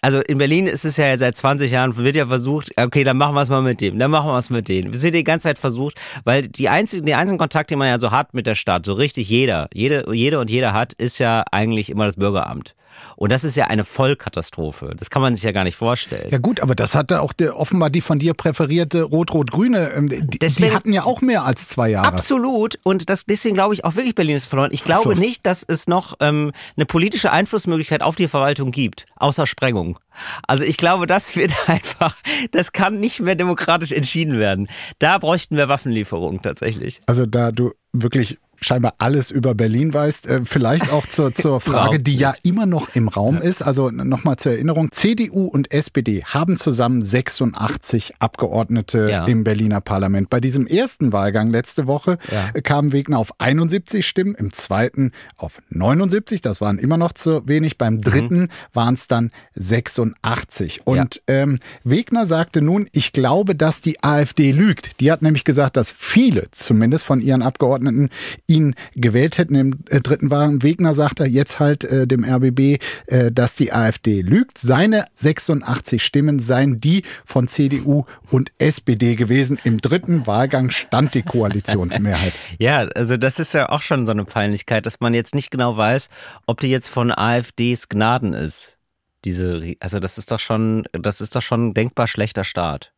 [0.04, 3.36] Also in Berlin ist es ja seit 20 Jahren, wird ja versucht, okay, dann machen
[3.36, 4.92] wir es mal mit dem, dann machen wir es mit denen.
[4.92, 8.00] Es wird die ganze Zeit versucht, weil die einzigen, die einzigen Kontakt, den man ja
[8.00, 11.44] so hat mit der Stadt, so richtig jeder, jede, jede und jeder hat, ist ja
[11.52, 12.74] eigentlich immer das Bürgeramt.
[13.16, 14.94] Und das ist ja eine Vollkatastrophe.
[14.98, 16.30] Das kann man sich ja gar nicht vorstellen.
[16.30, 19.92] Ja gut, aber das hatte auch der, offenbar die von dir präferierte Rot-Rot-Grüne.
[19.96, 22.08] ähm, Die, die hatten ja auch mehr als zwei Jahre.
[22.08, 22.80] Absolut.
[22.84, 24.70] Und das, deswegen glaube ich auch wirklich, Berlin ist verloren.
[24.74, 25.20] Ich glaube so.
[25.20, 30.00] nicht, dass es noch ähm, eine politische Einflussmöglichkeit auf die Verwaltung gibt, außer Sprengung.
[30.48, 32.16] Also ich glaube, das wird einfach,
[32.52, 34.68] das kann nicht mehr demokratisch entschieden werden.
[35.00, 37.02] Da bräuchten wir Waffenlieferungen tatsächlich.
[37.06, 42.00] Also da du wirklich scheinbar alles über Berlin weißt, äh, vielleicht auch zur, zur Frage,
[42.00, 43.62] die ja immer noch im Raum ist.
[43.62, 49.26] Also nochmal zur Erinnerung, CDU und SPD haben zusammen 86 Abgeordnete Ja.
[49.26, 50.30] im Berliner Parlament.
[50.30, 52.50] Bei diesem ersten Wahlgang letzte Woche Ja.
[52.54, 57.48] äh, kam Wegner auf 71 Stimmen, im zweiten auf 79, das waren immer noch zu
[57.48, 58.02] wenig, beim Mhm.
[58.02, 60.82] dritten waren es dann 86.
[60.86, 65.00] Und ähm, Wegner sagte nun, ich glaube, dass die AfD lügt.
[65.00, 68.10] Die hat nämlich gesagt, dass viele zumindest von ihren Abgeordneten
[68.52, 70.62] ihn gewählt hätten im äh, dritten Wahlgang.
[70.62, 74.58] Wegner sagte jetzt halt äh, dem RBB, äh, dass die AfD lügt.
[74.58, 79.58] Seine 86 Stimmen seien die von CDU und SPD gewesen.
[79.64, 82.34] Im dritten Wahlgang stand die Koalitionsmehrheit.
[82.60, 85.78] Ja, also das ist ja auch schon so eine Peinlichkeit, dass man jetzt nicht genau
[85.78, 86.10] weiß,
[86.46, 88.78] ob die jetzt von AfDs Gnaden ist.
[89.26, 92.94] Diese, also das ist doch schon, das ist doch schon ein denkbar schlechter Start.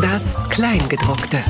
[0.00, 1.42] Das Kleingedruckte.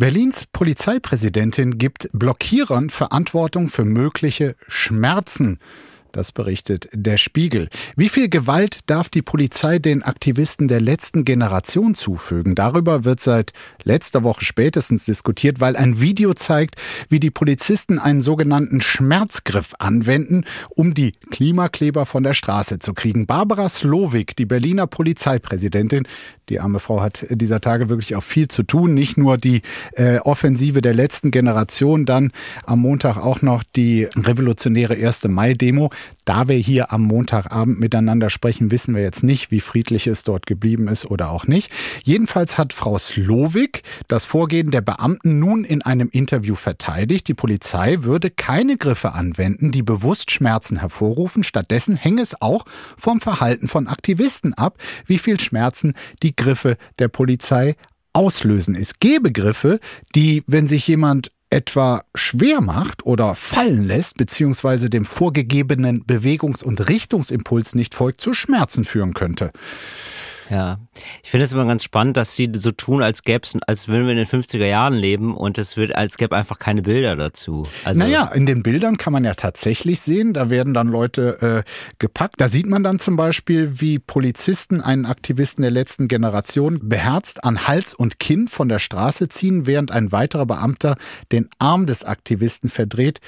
[0.00, 5.58] Berlins Polizeipräsidentin gibt Blockierern Verantwortung für mögliche Schmerzen.
[6.12, 7.68] Das berichtet der Spiegel.
[7.96, 12.54] Wie viel Gewalt darf die Polizei den Aktivisten der letzten Generation zufügen?
[12.54, 13.52] Darüber wird seit
[13.84, 16.76] letzter Woche spätestens diskutiert, weil ein Video zeigt,
[17.10, 23.26] wie die Polizisten einen sogenannten Schmerzgriff anwenden, um die Klimakleber von der Straße zu kriegen.
[23.26, 26.08] Barbara Slowik, die Berliner Polizeipräsidentin,
[26.50, 28.92] Die arme Frau hat dieser Tage wirklich auch viel zu tun.
[28.92, 32.32] Nicht nur die äh, Offensive der letzten Generation, dann
[32.64, 35.24] am Montag auch noch die revolutionäre 1.
[35.28, 35.90] Mai-Demo.
[36.24, 40.46] Da wir hier am Montagabend miteinander sprechen, wissen wir jetzt nicht, wie friedlich es dort
[40.46, 41.72] geblieben ist oder auch nicht.
[42.04, 47.28] Jedenfalls hat Frau Slowik das Vorgehen der Beamten nun in einem Interview verteidigt.
[47.28, 51.44] Die Polizei würde keine Griffe anwenden, die bewusst Schmerzen hervorrufen.
[51.44, 52.64] Stattdessen hänge es auch
[52.96, 57.76] vom Verhalten von Aktivisten ab, wie viel Schmerzen die Griffe der Polizei
[58.12, 58.74] auslösen.
[58.74, 59.78] Es gäbe Griffe,
[60.14, 66.88] die, wenn sich jemand etwa schwer macht oder fallen lässt, beziehungsweise dem vorgegebenen Bewegungs- und
[66.88, 69.50] Richtungsimpuls nicht folgt, zu Schmerzen führen könnte.
[70.50, 70.78] Ja,
[71.22, 74.04] ich finde es immer ganz spannend, dass sie so tun, als gäbe es, als würden
[74.06, 77.66] wir in den 50er Jahren leben und es wird, als gäbe einfach keine Bilder dazu.
[77.84, 81.70] Also naja, in den Bildern kann man ja tatsächlich sehen, da werden dann Leute äh,
[81.98, 82.34] gepackt.
[82.38, 87.68] Da sieht man dann zum Beispiel, wie Polizisten einen Aktivisten der letzten Generation beherzt an
[87.68, 90.96] Hals und Kinn von der Straße ziehen, während ein weiterer Beamter
[91.30, 93.20] den Arm des Aktivisten verdreht,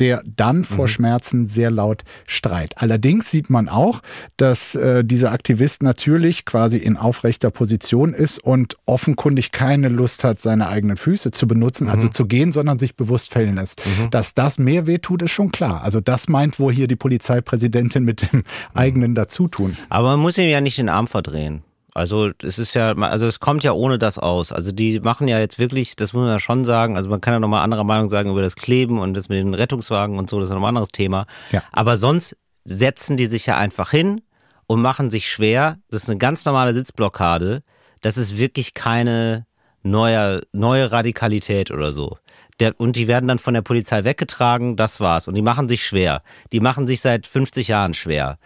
[0.00, 0.88] der dann vor mhm.
[0.88, 2.74] Schmerzen sehr laut streit.
[2.76, 4.00] Allerdings sieht man auch,
[4.36, 10.40] dass äh, dieser Aktivist natürlich quasi in aufrechter Position ist und offenkundig keine Lust hat,
[10.40, 11.98] seine eigenen Füße zu benutzen, also mhm.
[11.98, 13.82] also zu gehen, sondern sich bewusst fällen lässt.
[13.84, 14.10] Mhm.
[14.10, 15.82] Dass das mehr wehtut, ist schon klar.
[15.82, 18.44] Also das meint wohl hier die Polizeipräsidentin mit dem mhm.
[18.74, 19.76] eigenen Dazutun.
[19.88, 21.62] Aber man muss ihm ja nicht den Arm verdrehen.
[21.98, 24.52] Also es ist ja, also es kommt ja ohne das aus.
[24.52, 27.34] Also die machen ja jetzt wirklich, das muss man ja schon sagen, also man kann
[27.34, 30.38] ja nochmal anderer Meinung sagen über das Kleben und das mit den Rettungswagen und so,
[30.38, 31.26] das ist nochmal ein anderes Thema.
[31.50, 31.62] Ja.
[31.72, 34.20] Aber sonst setzen die sich ja einfach hin
[34.66, 35.76] und machen sich schwer.
[35.90, 37.62] Das ist eine ganz normale Sitzblockade.
[38.00, 39.46] Das ist wirklich keine
[39.82, 42.18] neue, neue Radikalität oder so.
[42.60, 45.28] Der, und die werden dann von der Polizei weggetragen, das war's.
[45.28, 46.22] Und die machen sich schwer.
[46.52, 48.38] Die machen sich seit 50 Jahren schwer.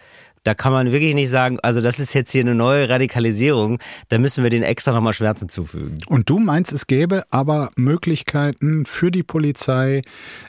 [0.43, 3.79] Da kann man wirklich nicht sagen, also das ist jetzt hier eine neue Radikalisierung,
[4.09, 5.95] da müssen wir den extra nochmal Schmerzen zufügen.
[6.07, 10.01] Und du meinst, es gäbe aber Möglichkeiten für die Polizei,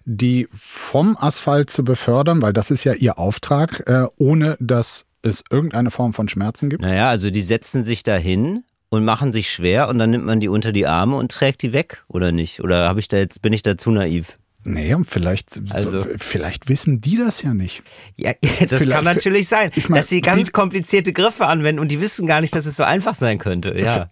[0.05, 5.45] die vom Asphalt zu befördern, weil das ist ja ihr Auftrag, äh, ohne dass es
[5.51, 6.83] irgendeine Form von Schmerzen gibt?
[6.83, 10.49] Naja, also die setzen sich dahin und machen sich schwer und dann nimmt man die
[10.49, 12.63] unter die Arme und trägt die weg, oder nicht?
[12.63, 14.39] Oder habe ich da jetzt, bin ich da zu naiv?
[14.65, 17.83] Nee, und vielleicht, also, so, vielleicht wissen die das ja nicht.
[18.17, 21.89] Ja, das vielleicht, kann natürlich sein, ich mein, dass sie ganz komplizierte Griffe anwenden und
[21.89, 23.79] die wissen gar nicht, dass es so einfach sein könnte.
[23.79, 24.09] Ja.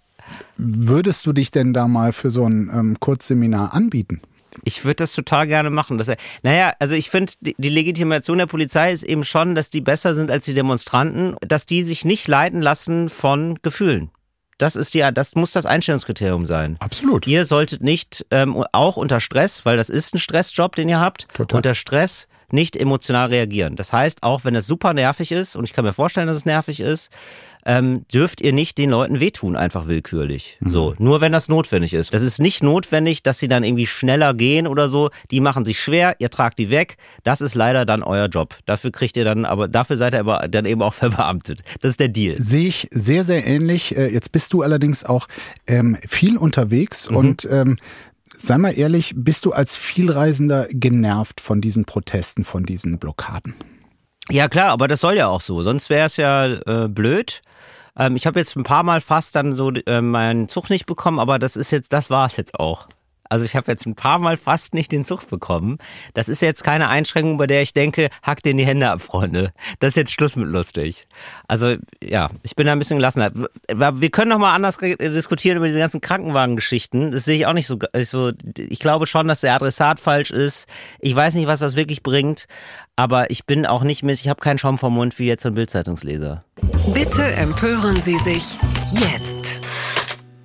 [0.57, 4.21] Würdest du dich denn da mal für so ein ähm, Kurzseminar anbieten?
[4.65, 5.99] Ich würde das total gerne machen.
[5.99, 9.71] Dass er, naja, also ich finde, die, die Legitimation der Polizei ist eben schon, dass
[9.71, 14.11] die besser sind als die Demonstranten, dass die sich nicht leiten lassen von Gefühlen.
[14.63, 16.77] Das ist ja, das muss das Einstellungskriterium sein.
[16.79, 17.27] Absolut.
[17.27, 21.27] Ihr solltet nicht ähm, auch unter Stress, weil das ist ein Stressjob, den ihr habt,
[21.35, 21.57] Total.
[21.57, 23.77] unter Stress nicht emotional reagieren.
[23.77, 26.45] Das heißt, auch wenn es super nervig ist, und ich kann mir vorstellen, dass es
[26.45, 27.11] nervig ist,
[27.65, 30.57] ähm, dürft ihr nicht den Leuten wehtun, einfach willkürlich.
[30.61, 30.71] Mhm.
[30.71, 32.13] So, nur wenn das notwendig ist.
[32.13, 35.11] Das ist nicht notwendig, dass sie dann irgendwie schneller gehen oder so.
[35.31, 36.97] Die machen sich schwer, ihr tragt die weg.
[37.23, 38.57] Das ist leider dann euer Job.
[38.67, 41.63] Dafür kriegt ihr dann, aber dafür seid ihr aber dann eben auch verbeamtet.
[41.81, 42.35] Das ist der Deal.
[42.35, 43.97] Sehe ich sehr, sehr ähnlich.
[43.97, 45.29] Äh, jetzt bist du allerdings auch
[45.67, 47.17] ähm, viel unterwegs mhm.
[47.17, 47.77] und ähm,
[48.43, 53.55] Sei mal ehrlich, bist du als Vielreisender genervt von diesen Protesten, von diesen Blockaden?
[54.31, 55.63] Ja klar, aber das soll ja auch so.
[55.63, 57.41] Sonst wäre es ja äh, blöd.
[57.97, 61.21] Ähm, ich habe jetzt ein paar Mal fast dann so äh, meinen Zug nicht bekommen,
[61.21, 62.89] aber das ist jetzt, das war es jetzt auch.
[63.33, 65.79] Also ich habe jetzt ein paar Mal fast nicht den Zug bekommen.
[66.13, 69.55] Das ist jetzt keine Einschränkung, bei der ich denke, hackt in die Hände ab, Freunde.
[69.81, 71.05] Das ist jetzt Schluss mit lustig.
[71.49, 73.33] Also ja, ich bin da ein bisschen gelassener.
[73.33, 77.11] Wir können noch mal anders diskutieren über diese ganzen Krankenwagengeschichten.
[77.11, 78.33] Das sehe ich auch nicht so, so.
[78.59, 80.67] Ich glaube schon, dass der Adressat falsch ist.
[81.01, 82.45] Ich weiß nicht, was das wirklich bringt.
[82.97, 85.55] Aber ich bin auch nicht mit, ich habe keinen Schaum vom Mund wie jetzt ein
[85.55, 86.45] Bildzeitungsleser.
[86.93, 88.59] Bitte empören Sie sich
[88.91, 89.62] jetzt.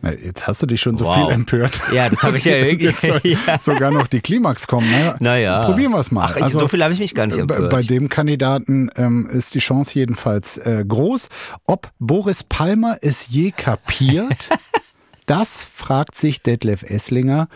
[0.01, 1.15] Jetzt hast du dich schon so wow.
[1.15, 1.81] viel empört.
[1.91, 2.91] Ja, das habe ich ja irgendwie.
[2.91, 3.59] soll ja.
[3.59, 4.89] sogar noch die Klimax kommen.
[4.89, 5.15] Ne?
[5.19, 5.63] Naja.
[5.65, 6.29] Probieren wir es mal.
[6.31, 7.69] Ach, ich, also, so viel habe ich mich gar nicht empört.
[7.69, 11.29] Bei dem Kandidaten ähm, ist die Chance jedenfalls äh, groß.
[11.65, 14.49] Ob Boris Palmer es je kapiert,
[15.25, 17.47] das fragt sich Detlef Esslinger.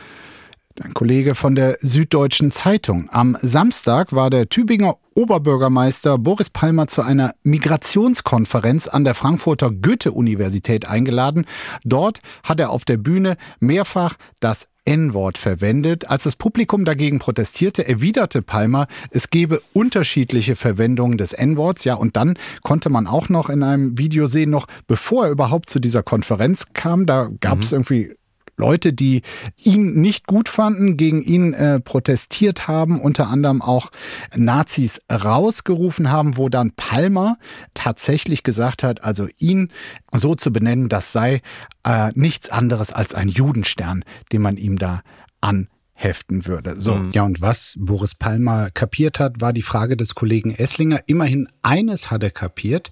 [0.79, 3.10] Ein Kollege von der Süddeutschen Zeitung.
[3.12, 10.88] Am Samstag war der Tübinger Oberbürgermeister Boris Palmer zu einer Migrationskonferenz an der Frankfurter Goethe-Universität
[10.88, 11.45] eingeladen.
[11.84, 16.10] Dort hat er auf der Bühne mehrfach das N-Wort verwendet.
[16.10, 21.84] Als das Publikum dagegen protestierte, erwiderte Palmer, es gebe unterschiedliche Verwendungen des N-Worts.
[21.84, 25.69] Ja, und dann konnte man auch noch in einem Video sehen, noch bevor er überhaupt
[25.69, 27.75] zu dieser Konferenz kam, da gab es mhm.
[27.75, 28.15] irgendwie
[28.62, 29.24] Leute, die
[29.58, 33.91] ihn nicht gut fanden, gegen ihn äh, protestiert haben, unter anderem auch
[34.36, 37.38] Nazis rausgerufen haben, wo dann Palmer
[37.74, 39.69] tatsächlich gesagt hat, also ihn
[40.13, 41.41] so zu benennen, das sei
[41.84, 45.02] äh, nichts anderes als ein Judenstern, den man ihm da
[45.41, 46.80] anheften würde.
[46.80, 46.95] So.
[46.95, 47.12] Mhm.
[47.13, 51.02] Ja, und was Boris Palmer kapiert hat, war die Frage des Kollegen Esslinger.
[51.08, 52.91] Immerhin eines hat er kapiert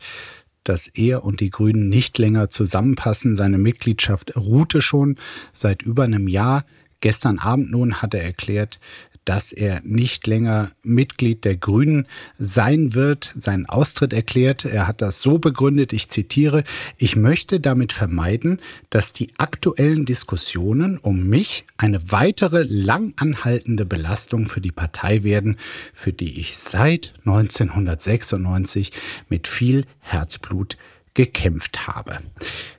[0.63, 3.35] dass er und die Grünen nicht länger zusammenpassen.
[3.35, 5.17] Seine Mitgliedschaft ruhte schon
[5.53, 6.65] seit über einem Jahr.
[7.01, 8.79] Gestern Abend nun hat er erklärt,
[9.25, 14.65] dass er nicht länger Mitglied der Grünen sein wird, seinen Austritt erklärt.
[14.65, 16.63] Er hat das so begründet, ich zitiere,
[16.97, 24.62] ich möchte damit vermeiden, dass die aktuellen Diskussionen um mich eine weitere langanhaltende Belastung für
[24.62, 25.58] die Partei werden,
[25.93, 28.91] für die ich seit 1996
[29.29, 30.77] mit viel Herzblut
[31.13, 32.19] gekämpft habe.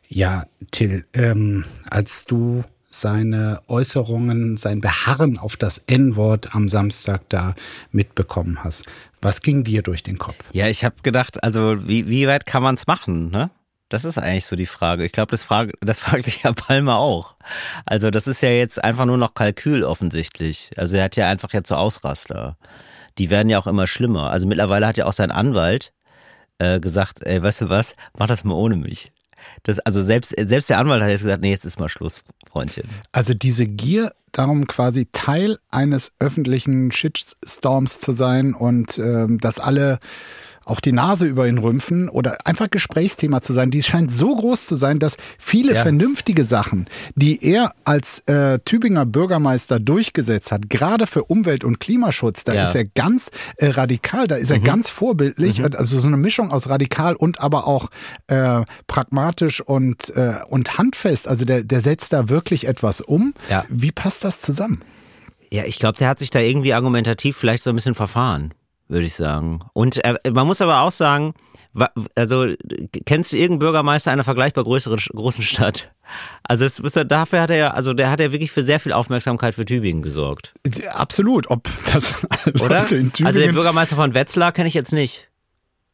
[0.09, 7.55] Ja, Till, ähm, als du seine Äußerungen, sein Beharren auf das N-Wort am Samstag da
[7.93, 8.85] mitbekommen hast.
[9.23, 10.51] Was ging dir durch den Kopf?
[10.53, 13.51] Ja, ich habe gedacht, also wie, wie weit kann man es machen, ne?
[13.89, 15.05] Das ist eigentlich so die Frage.
[15.05, 17.35] Ich glaube, das, frage, das fragt sich Herr Palmer auch.
[17.87, 20.71] Also das ist ja jetzt einfach nur noch Kalkül offensichtlich.
[20.77, 22.57] Also er hat ja einfach jetzt so Ausraster.
[23.19, 24.31] Die werden ja auch immer schlimmer.
[24.31, 25.93] Also mittlerweile hat ja auch sein Anwalt
[26.59, 29.13] äh, gesagt, ey, weißt du was, mach das mal ohne mich.
[29.63, 32.89] Das, also selbst, selbst der Anwalt hat jetzt gesagt, nee, jetzt ist mal Schluss, Freundchen.
[33.13, 39.99] Also diese Gier darum, quasi Teil eines öffentlichen Shitstorms zu sein und ähm, dass alle
[40.65, 43.71] auch die Nase über ihn rümpfen oder einfach Gesprächsthema zu sein.
[43.71, 45.83] Die scheint so groß zu sein, dass viele ja.
[45.83, 52.45] vernünftige Sachen, die er als äh, Tübinger Bürgermeister durchgesetzt hat, gerade für Umwelt- und Klimaschutz,
[52.45, 52.63] da ja.
[52.65, 54.65] ist er ganz äh, radikal, da ist er mhm.
[54.65, 55.61] ganz vorbildlich.
[55.61, 55.71] Mhm.
[55.77, 57.89] Also so eine Mischung aus radikal und aber auch
[58.29, 61.27] äh, pragmatisch und, äh, und handfest.
[61.27, 63.35] Also der, der setzt da wirklich etwas um.
[63.49, 63.65] Ja.
[63.69, 64.81] Wie passt das zusammen?
[65.51, 68.55] Ja, ich glaube, der hat sich da irgendwie argumentativ vielleicht so ein bisschen verfahren
[68.91, 69.61] würde ich sagen.
[69.73, 71.35] Und äh, man muss aber auch sagen,
[72.17, 72.47] also
[73.07, 75.93] kennst du irgendeinen Bürgermeister einer vergleichbar größeren großen Stadt?
[76.43, 79.55] Also es, dafür hat er ja, also der hat ja wirklich für sehr viel Aufmerksamkeit
[79.55, 80.55] für Tübingen gesorgt.
[80.93, 82.27] Absolut, ob das
[82.61, 82.81] oder?
[82.81, 85.30] Also der Bürgermeister von Wetzlar kenne ich jetzt nicht.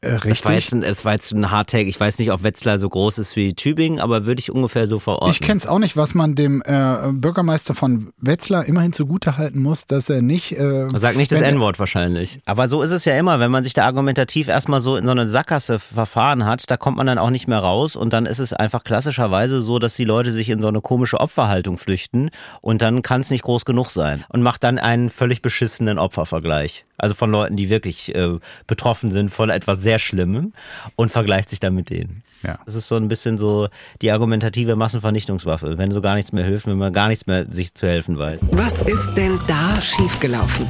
[0.07, 0.33] Äh, richtig.
[0.33, 1.89] Es war, jetzt ein, es war jetzt ein Hardtake.
[1.89, 4.99] Ich weiß nicht, ob Wetzlar so groß ist wie Tübingen, aber würde ich ungefähr so
[4.99, 5.31] verorten.
[5.31, 9.87] Ich kenne es auch nicht, was man dem äh, Bürgermeister von Wetzlar immerhin zugutehalten muss,
[9.87, 10.53] dass er nicht.
[10.53, 12.41] Äh, Sag nicht das N-Wort wahrscheinlich.
[12.47, 15.11] Aber so ist es ja immer, wenn man sich da argumentativ erstmal so in so
[15.11, 18.39] eine Sackgasse verfahren hat, da kommt man dann auch nicht mehr raus und dann ist
[18.39, 22.83] es einfach klassischerweise so, dass die Leute sich in so eine komische Opferhaltung flüchten und
[22.83, 26.85] dann kann es nicht groß genug sein und macht dann einen völlig beschissenen Opfervergleich.
[26.99, 30.53] Also von Leuten, die wirklich äh, betroffen sind von etwas sehr Schlimmem
[30.97, 32.23] und vergleicht sich dann mit denen.
[32.43, 32.59] Ja.
[32.65, 33.69] Das ist so ein bisschen so
[34.03, 37.75] die argumentative Massenvernichtungswaffe, wenn so gar nichts mehr hilft, wenn man gar nichts mehr sich
[37.75, 38.41] zu helfen weiß.
[38.53, 40.69] Was ist denn da schiefgelaufen?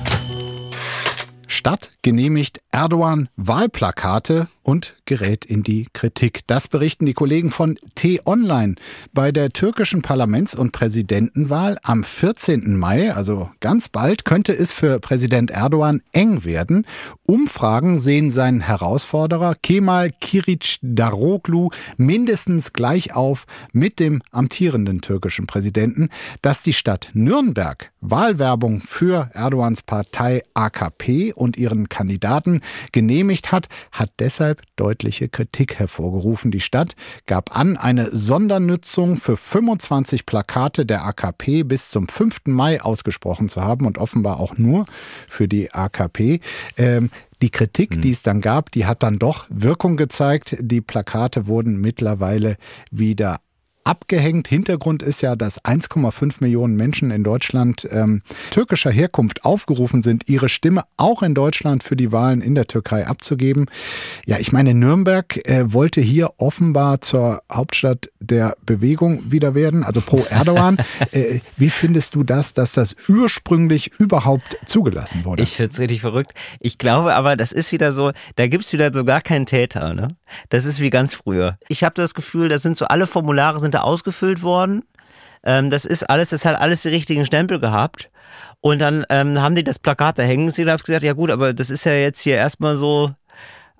[1.48, 6.40] Stadt genehmigt Erdogan Wahlplakate und gerät in die Kritik.
[6.46, 8.74] Das berichten die Kollegen von T-Online.
[9.14, 12.76] Bei der türkischen Parlaments- und Präsidentenwahl am 14.
[12.76, 16.84] Mai, also ganz bald, könnte es für Präsident Erdogan eng werden.
[17.26, 26.10] Umfragen sehen seinen Herausforderer Kemal Kiric Daroglu mindestens gleich auf mit dem amtierenden türkischen Präsidenten.
[26.42, 32.60] Dass die Stadt Nürnberg Wahlwerbung für Erdogans Partei AKP und ihren Kandidaten
[32.92, 36.50] genehmigt hat, hat deshalb deutliche Kritik hervorgerufen.
[36.50, 36.94] Die Stadt
[37.26, 42.46] gab an, eine Sondernützung für 25 Plakate der AKP bis zum 5.
[42.46, 44.86] Mai ausgesprochen zu haben und offenbar auch nur
[45.28, 46.40] für die AKP.
[46.76, 47.10] Ähm,
[47.42, 48.00] die Kritik, mhm.
[48.00, 50.56] die es dann gab, die hat dann doch Wirkung gezeigt.
[50.60, 52.56] Die Plakate wurden mittlerweile
[52.90, 53.40] wieder
[53.86, 54.48] abgehängt.
[54.48, 60.48] Hintergrund ist ja, dass 1,5 Millionen Menschen in Deutschland ähm, türkischer Herkunft aufgerufen sind, ihre
[60.48, 63.66] Stimme auch in Deutschland für die Wahlen in der Türkei abzugeben.
[64.26, 70.00] Ja, ich meine, Nürnberg äh, wollte hier offenbar zur Hauptstadt der Bewegung wieder werden, also
[70.00, 70.78] pro Erdogan.
[71.12, 75.44] äh, wie findest du das, dass das ursprünglich überhaupt zugelassen wurde?
[75.44, 76.32] Ich finde es richtig verrückt.
[76.60, 79.94] Ich glaube aber, das ist wieder so, da gibt es wieder so gar keinen Täter.
[79.94, 80.08] Ne?
[80.48, 81.56] Das ist wie ganz früher.
[81.68, 84.82] Ich habe das Gefühl, das sind so alle Formulare sind Dokumente ausgefüllt worden.
[85.44, 88.10] Ähm, das ist alles, das hat alles die richtigen Stempel gehabt.
[88.60, 91.52] Und dann ähm, haben die das Plakat da hängen und haben gesagt, ja gut, aber
[91.52, 93.12] das ist ja jetzt hier erstmal so,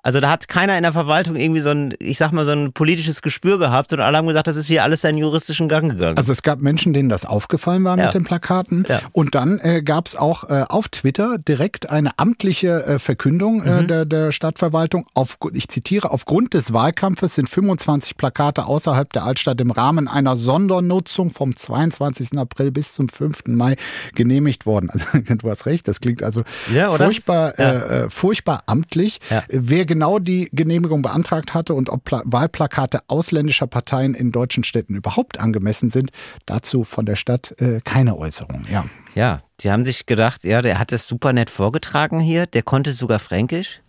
[0.02, 2.72] Also da hat keiner in der Verwaltung irgendwie so ein, ich sag mal, so ein
[2.72, 6.16] politisches Gespür gehabt und alle haben gesagt, das ist hier alles seinen juristischen Gang gegangen.
[6.16, 8.04] Also es gab Menschen, denen das aufgefallen war Ja.
[8.06, 8.84] mit den Plakaten.
[8.88, 9.00] Ja.
[9.12, 13.82] Und dann äh, gab es auch äh, auf Twitter direkt eine amtliche äh, Verkündung äh,
[13.82, 13.88] Mhm.
[13.88, 15.06] der, der Stadtverwaltung.
[15.14, 20.36] Auf, ich zitiere, aufgrund des Wahlkampfes sind 25 Plakate außerhalb der Altstadt im Rahmen einer
[20.36, 22.38] Sondernutzung vom 22.
[22.38, 23.44] April bis zum 5.
[23.48, 23.76] Mai
[24.14, 24.90] genehmigt worden.
[25.26, 29.20] Also du hast recht, das klingt also Ja, furchtbar, äh, äh, furchtbar amtlich.
[29.48, 34.94] Wer genau die Genehmigung beantragt hatte und ob Pla Wahlplakate ausländischer Parteien in deutschen Städten
[34.94, 36.10] überhaupt angemessen sind,
[36.44, 38.66] dazu von der Stadt äh, keine Äußerung.
[38.70, 38.84] Ja.
[39.14, 42.92] ja, die haben sich gedacht, ja, der hat es super nett vorgetragen hier, der konnte
[42.92, 43.80] sogar Fränkisch.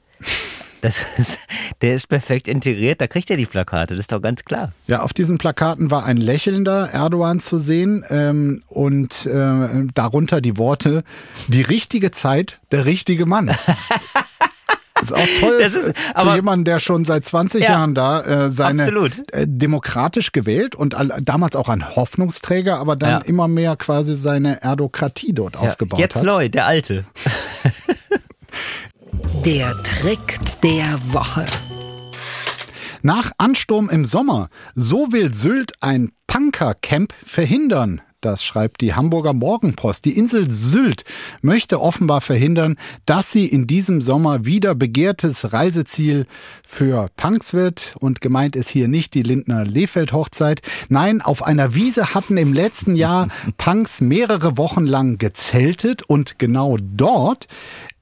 [0.79, 1.39] Das ist,
[1.81, 4.71] der ist perfekt integriert, da kriegt er die Plakate, das ist doch ganz klar.
[4.85, 10.57] Ja, auf diesen Plakaten war ein lächelnder Erdogan zu sehen ähm, und äh, darunter die
[10.57, 11.03] Worte,
[11.47, 13.51] die richtige Zeit, der richtige Mann.
[14.99, 17.93] Das ist auch toll Das ist- für aber- jemanden, der schon seit 20 Ja, Jahren
[17.95, 19.17] da äh, seine absolut.
[19.33, 23.17] Äh, demokratisch gewählt und all, damals auch ein Hoffnungsträger, aber dann Ja.
[23.19, 25.61] immer mehr quasi seine Erdokratie dort Ja.
[25.61, 26.23] aufgebaut Jetzt hat.
[26.23, 27.05] Lloyd, der Alte.
[29.45, 31.45] Der Trick der Woche.
[33.01, 38.01] Nach Ansturm im Sommer, so will Sylt ein Punkercamp verhindern.
[38.21, 40.03] Das schreibt die Hamburger Morgenpost.
[40.03, 41.03] Die Insel Sylt
[41.41, 42.75] möchte offenbar verhindern,
[43.05, 46.25] dass sie in diesem Sommer wieder begehrtes Reiseziel
[46.65, 47.95] für Punks wird.
[47.99, 50.61] Und gemeint ist hier nicht die Lindner Lehfeld-Hochzeit.
[50.89, 53.27] Nein, auf einer Wiese hatten im letzten Jahr
[53.57, 57.45] Punks mehrere Wochen lang gezeltet und genau dort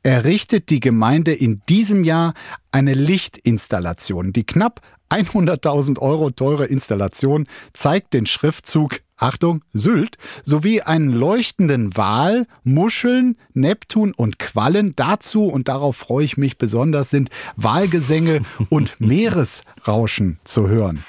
[0.01, 2.36] errichtet die Gemeinde in diesem Jahr
[2.71, 4.32] eine Lichtinstallation.
[4.32, 12.47] Die knapp 100.000 Euro teure Installation zeigt den Schriftzug Achtung, Sylt, sowie einen leuchtenden Wal,
[12.63, 14.93] Muscheln, Neptun und Quallen.
[14.95, 21.06] Dazu, und darauf freue ich mich besonders, sind Walgesänge und Meeresrauschen zu hören.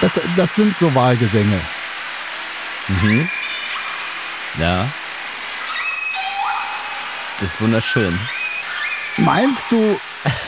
[0.00, 1.60] Das, das sind so Wahlgesänge.
[4.58, 4.88] Ja.
[7.40, 8.18] Das ist wunderschön.
[9.16, 9.98] Meinst du,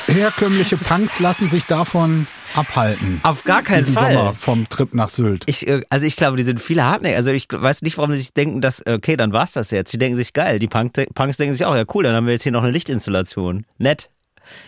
[0.06, 3.20] herkömmliche Punks lassen sich davon abhalten?
[3.22, 4.14] Auf gar keinen diesen Fall.
[4.14, 5.44] Sommer vom Trip nach Sylt.
[5.46, 7.16] Ich, äh, also ich glaube, die sind viele hartnäckig.
[7.16, 9.92] Also ich weiß nicht, warum sie sich denken, dass, okay, dann war's das jetzt.
[9.92, 10.58] Die denken sich, geil.
[10.58, 12.72] Die Punk Punks denken sich auch, ja cool, dann haben wir jetzt hier noch eine
[12.72, 13.64] Lichtinstallation.
[13.78, 14.10] Nett.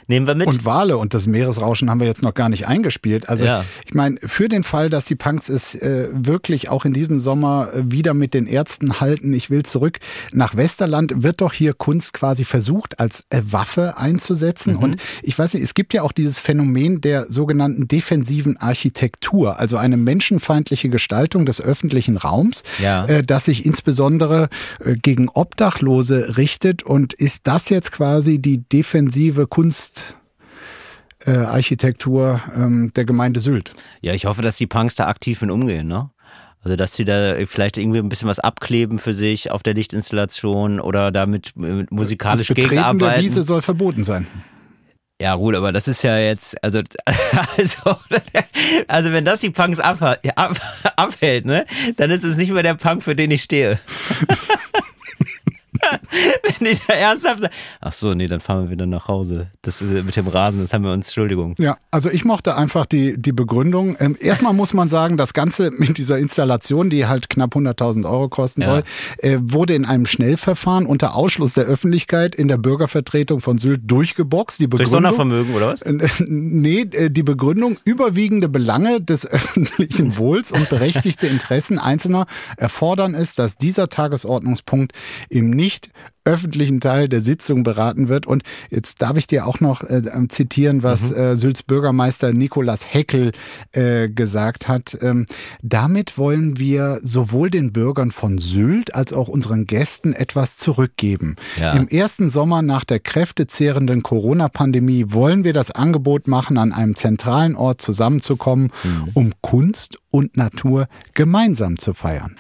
[0.07, 0.47] Nehmen wir mit.
[0.47, 3.29] Und Wale und das Meeresrauschen haben wir jetzt noch gar nicht eingespielt.
[3.29, 3.65] Also Ja.
[3.87, 7.69] ich meine, für den Fall, dass die Punks es äh, wirklich auch in diesem Sommer
[7.75, 9.99] äh, wieder mit den Ärzten halten, ich will zurück
[10.33, 14.75] nach Westerland, wird doch hier Kunst quasi versucht als äh, Waffe einzusetzen.
[14.75, 14.83] Mhm.
[14.83, 19.77] Und ich weiß nicht, es gibt ja auch dieses Phänomen der sogenannten defensiven Architektur, also
[19.77, 23.05] eine menschenfeindliche Gestaltung des öffentlichen Raums, Ja.
[23.07, 24.49] äh, das sich insbesondere
[24.85, 26.83] äh, gegen Obdachlose richtet.
[26.83, 29.68] Und ist das jetzt quasi die defensive Kunst?
[31.27, 33.73] Äh, Architektur ähm, der Gemeinde Sylt.
[34.01, 36.11] Ja, ich hoffe, dass die Punks da aktiv mit umgehen, ne?
[36.65, 40.81] Also, dass sie da vielleicht irgendwie ein bisschen was abkleben für sich auf der Lichtinstallation
[40.81, 43.23] oder damit Das musikalisch Betreten der gegenarbeiten.
[43.23, 44.27] Wiese soll verboten sein.
[45.21, 46.79] Ja, gut, aber das ist ja jetzt, also,
[47.57, 47.97] also,
[48.87, 50.01] also wenn das die Punks ab,
[50.37, 50.57] ab,
[50.97, 51.65] abhält, ne,
[51.97, 53.81] dann ist es nicht mehr der Punk, für den ich stehe.
[56.43, 59.51] wenn die da ernsthaft sagen, ach so, nee, dann fahren wir wieder nach Hause.
[59.63, 61.55] Das ist mit dem Rasen, das haben wir uns, Entschuldigung.
[61.59, 63.97] Ja, also ich mochte einfach die, die Begründung.
[64.01, 68.29] Ähm, erstmal muss man sagen, das Ganze mit dieser Installation, die halt knapp 100.000 Euro
[68.29, 68.67] kosten Ja.
[68.69, 68.83] soll,
[69.19, 74.61] äh, wurde in einem Schnellverfahren unter Ausschluss der Öffentlichkeit in der Bürgervertretung von Sylt durchgeboxt.
[74.61, 75.83] Die Durch Sondervermögen, oder was?
[75.83, 82.27] Äh, Nee, äh, die Begründung überwiegende Belange des öffentlichen Wohls und berechtigte Interessen Einzelner
[82.57, 84.93] erfordern es, dass dieser Tagesordnungspunkt
[85.29, 85.91] im nicht
[86.25, 88.27] öffentlichen Teil der Sitzung beraten wird.
[88.27, 93.33] Und jetzt darf ich dir auch noch äh, zitieren, was äh, Sylts Bürgermeister Nikolas Heckel
[93.73, 94.99] äh, gesagt hat.
[95.01, 95.27] Ähm,
[95.63, 101.37] damit wollen wir sowohl den Bürgern von Sylt als auch unseren Gästen etwas zurückgeben.
[101.59, 101.73] Ja.
[101.73, 107.57] Im ersten Sommer nach der kräftezehrenden Corona-Pandemie wollen wir das Angebot machen, an einem zentralen
[107.57, 108.71] Ort zusammenzukommen,
[109.15, 112.37] um Kunst und Natur gemeinsam zu feiern.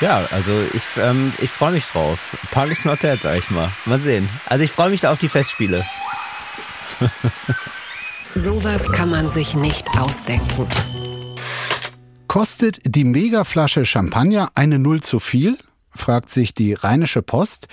[0.00, 2.36] Ja, also ich, ähm, ich freue mich drauf.
[2.52, 3.72] Punk is not dead, sag ich mal.
[3.84, 4.28] Mal sehen.
[4.46, 5.84] Also ich freue mich da auf die Festspiele.
[8.34, 10.68] Sowas kann man sich nicht ausdenken.
[12.28, 15.58] Kostet die Megaflasche Champagner eine Null zu viel?
[15.90, 17.66] fragt sich die Rheinische Post.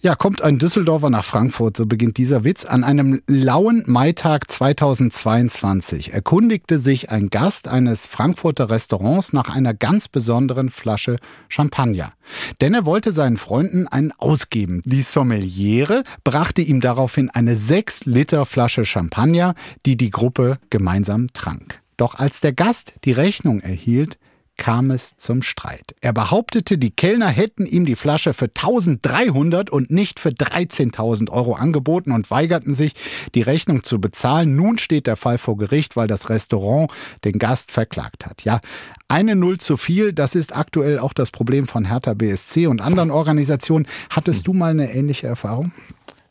[0.00, 2.64] Ja, kommt ein Düsseldorfer nach Frankfurt, so beginnt dieser Witz.
[2.64, 10.06] An einem lauen Maitag 2022 erkundigte sich ein Gast eines Frankfurter Restaurants nach einer ganz
[10.06, 11.16] besonderen Flasche
[11.48, 12.12] Champagner.
[12.60, 14.82] Denn er wollte seinen Freunden einen ausgeben.
[14.84, 21.80] Die Sommeliere brachte ihm daraufhin eine 6 Liter Flasche Champagner, die die Gruppe gemeinsam trank.
[21.96, 24.16] Doch als der Gast die Rechnung erhielt,
[24.58, 25.94] kam es zum Streit.
[26.02, 31.54] Er behauptete, die Kellner hätten ihm die Flasche für 1300 und nicht für 13.000 Euro
[31.54, 32.92] angeboten und weigerten sich,
[33.34, 34.54] die Rechnung zu bezahlen.
[34.54, 36.90] Nun steht der Fall vor Gericht, weil das Restaurant
[37.24, 38.44] den Gast verklagt hat.
[38.44, 38.60] Ja,
[39.08, 43.10] eine Null zu viel, das ist aktuell auch das Problem von Hertha BSC und anderen
[43.10, 43.86] Organisationen.
[44.10, 45.72] Hattest du mal eine ähnliche Erfahrung?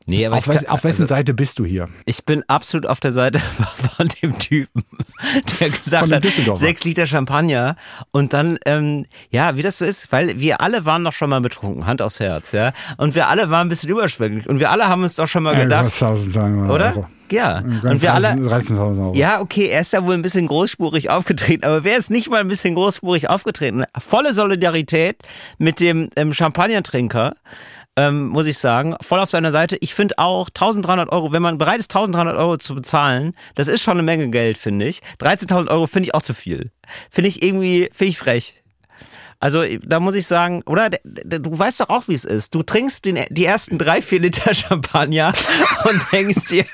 [0.09, 1.89] Nee, aber auf, wes kann, auf wessen also, Seite bist du hier?
[2.05, 3.39] Ich bin absolut auf der Seite
[3.97, 4.83] von dem Typen,
[5.59, 6.23] der gesagt hat,
[6.57, 7.75] sechs Liter Champagner
[8.11, 11.41] und dann, ähm, ja, wie das so ist, weil wir alle waren doch schon mal
[11.41, 14.87] betrunken, Hand aufs Herz, ja, und wir alle waren ein bisschen überschwänglich und wir alle
[14.87, 16.73] haben uns doch schon mal gedacht, Euro.
[16.73, 17.09] oder?
[17.29, 18.37] Ja, und wir alle,
[19.13, 22.39] ja, okay, er ist ja wohl ein bisschen großspurig aufgetreten, aber wer ist nicht mal
[22.39, 23.83] ein bisschen großspurig aufgetreten?
[23.97, 25.17] Volle Solidarität
[25.57, 27.33] mit dem ähm, Champagnertrinker
[27.97, 29.77] ähm, muss ich sagen, voll auf seiner Seite.
[29.81, 33.81] Ich finde auch 1300 Euro, wenn man bereit ist, 1300 Euro zu bezahlen, das ist
[33.81, 35.01] schon eine Menge Geld, finde ich.
[35.19, 36.71] 13.000 Euro finde ich auch zu viel.
[37.09, 38.53] Finde ich irgendwie, finde ich frech.
[39.39, 42.55] Also da muss ich sagen, oder du weißt doch auch, wie es ist.
[42.55, 45.31] Du trinkst den, die ersten drei, vier Liter Champagner
[45.87, 46.65] und denkst dir,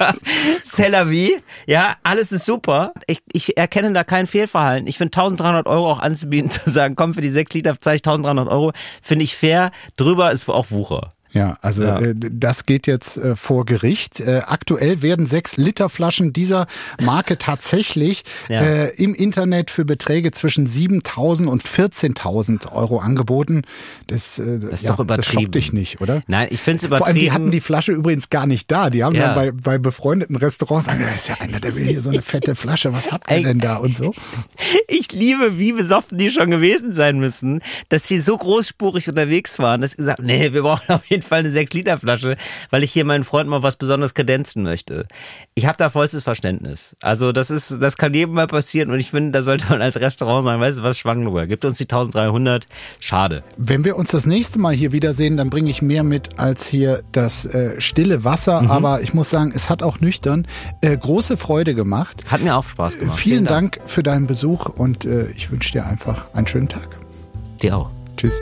[0.63, 2.93] c'est la vie, ja, alles ist super.
[3.07, 4.87] Ich, ich erkenne da kein Fehlverhalten.
[4.87, 8.01] Ich finde 1300 Euro auch anzubieten, zu sagen, komm, für die sechs Liter zahle ich
[8.01, 8.71] 1300 Euro,
[9.01, 9.71] finde ich fair.
[9.97, 11.12] Drüber ist auch Wucher.
[11.33, 11.99] Ja, also ja.
[11.99, 14.19] Äh, das geht jetzt äh, vor Gericht.
[14.19, 16.67] Äh, aktuell werden sechs Liter Flaschen dieser
[17.01, 18.61] Marke tatsächlich ja.
[18.61, 23.63] äh, im Internet für Beträge zwischen 7.000 und 14.000 Euro angeboten.
[24.07, 25.51] Das, äh, das ist ja, doch übertrieben.
[25.51, 26.21] Das dich nicht, oder?
[26.27, 26.97] Nein, ich finde es übertrieben.
[26.97, 28.91] Vor allem, die hatten die Flasche übrigens gar nicht da.
[28.91, 29.33] Die haben ja.
[29.33, 32.21] dann bei, bei befreundeten Restaurants gesagt, das ist ja einer, der will hier so eine
[32.21, 32.93] fette Flasche.
[32.93, 34.13] Was habt ihr denn da und so?
[34.87, 39.81] Ich liebe, wie besoffen die schon gewesen sein müssen, dass sie so großspurig unterwegs waren,
[39.81, 42.37] dass sie gesagt nee, wir brauchen auf jeden jeden Fall eine 6-Liter-Flasche,
[42.69, 45.07] weil ich hier meinen Freunden mal was Besonderes kredenzen möchte.
[45.55, 46.95] Ich habe da vollstes Verständnis.
[47.01, 49.99] Also das ist, das kann jedem mal passieren und ich finde, da sollte man als
[49.99, 52.67] Restaurant sagen, weißt du was, Schwangenuhr, gibt uns die 1300,
[52.99, 53.43] schade.
[53.57, 57.01] Wenn wir uns das nächste Mal hier wiedersehen, dann bringe ich mehr mit als hier
[57.11, 58.71] das äh, stille Wasser, mhm.
[58.71, 60.47] aber ich muss sagen, es hat auch nüchtern
[60.81, 62.23] äh, große Freude gemacht.
[62.27, 63.17] Hat mir auch Spaß gemacht.
[63.17, 63.77] Äh, vielen, vielen Dank.
[63.77, 63.89] Dank.
[63.89, 66.97] für deinen Besuch und äh, ich wünsche dir einfach einen schönen Tag.
[67.61, 67.89] Dir auch.
[68.17, 68.41] Tschüss.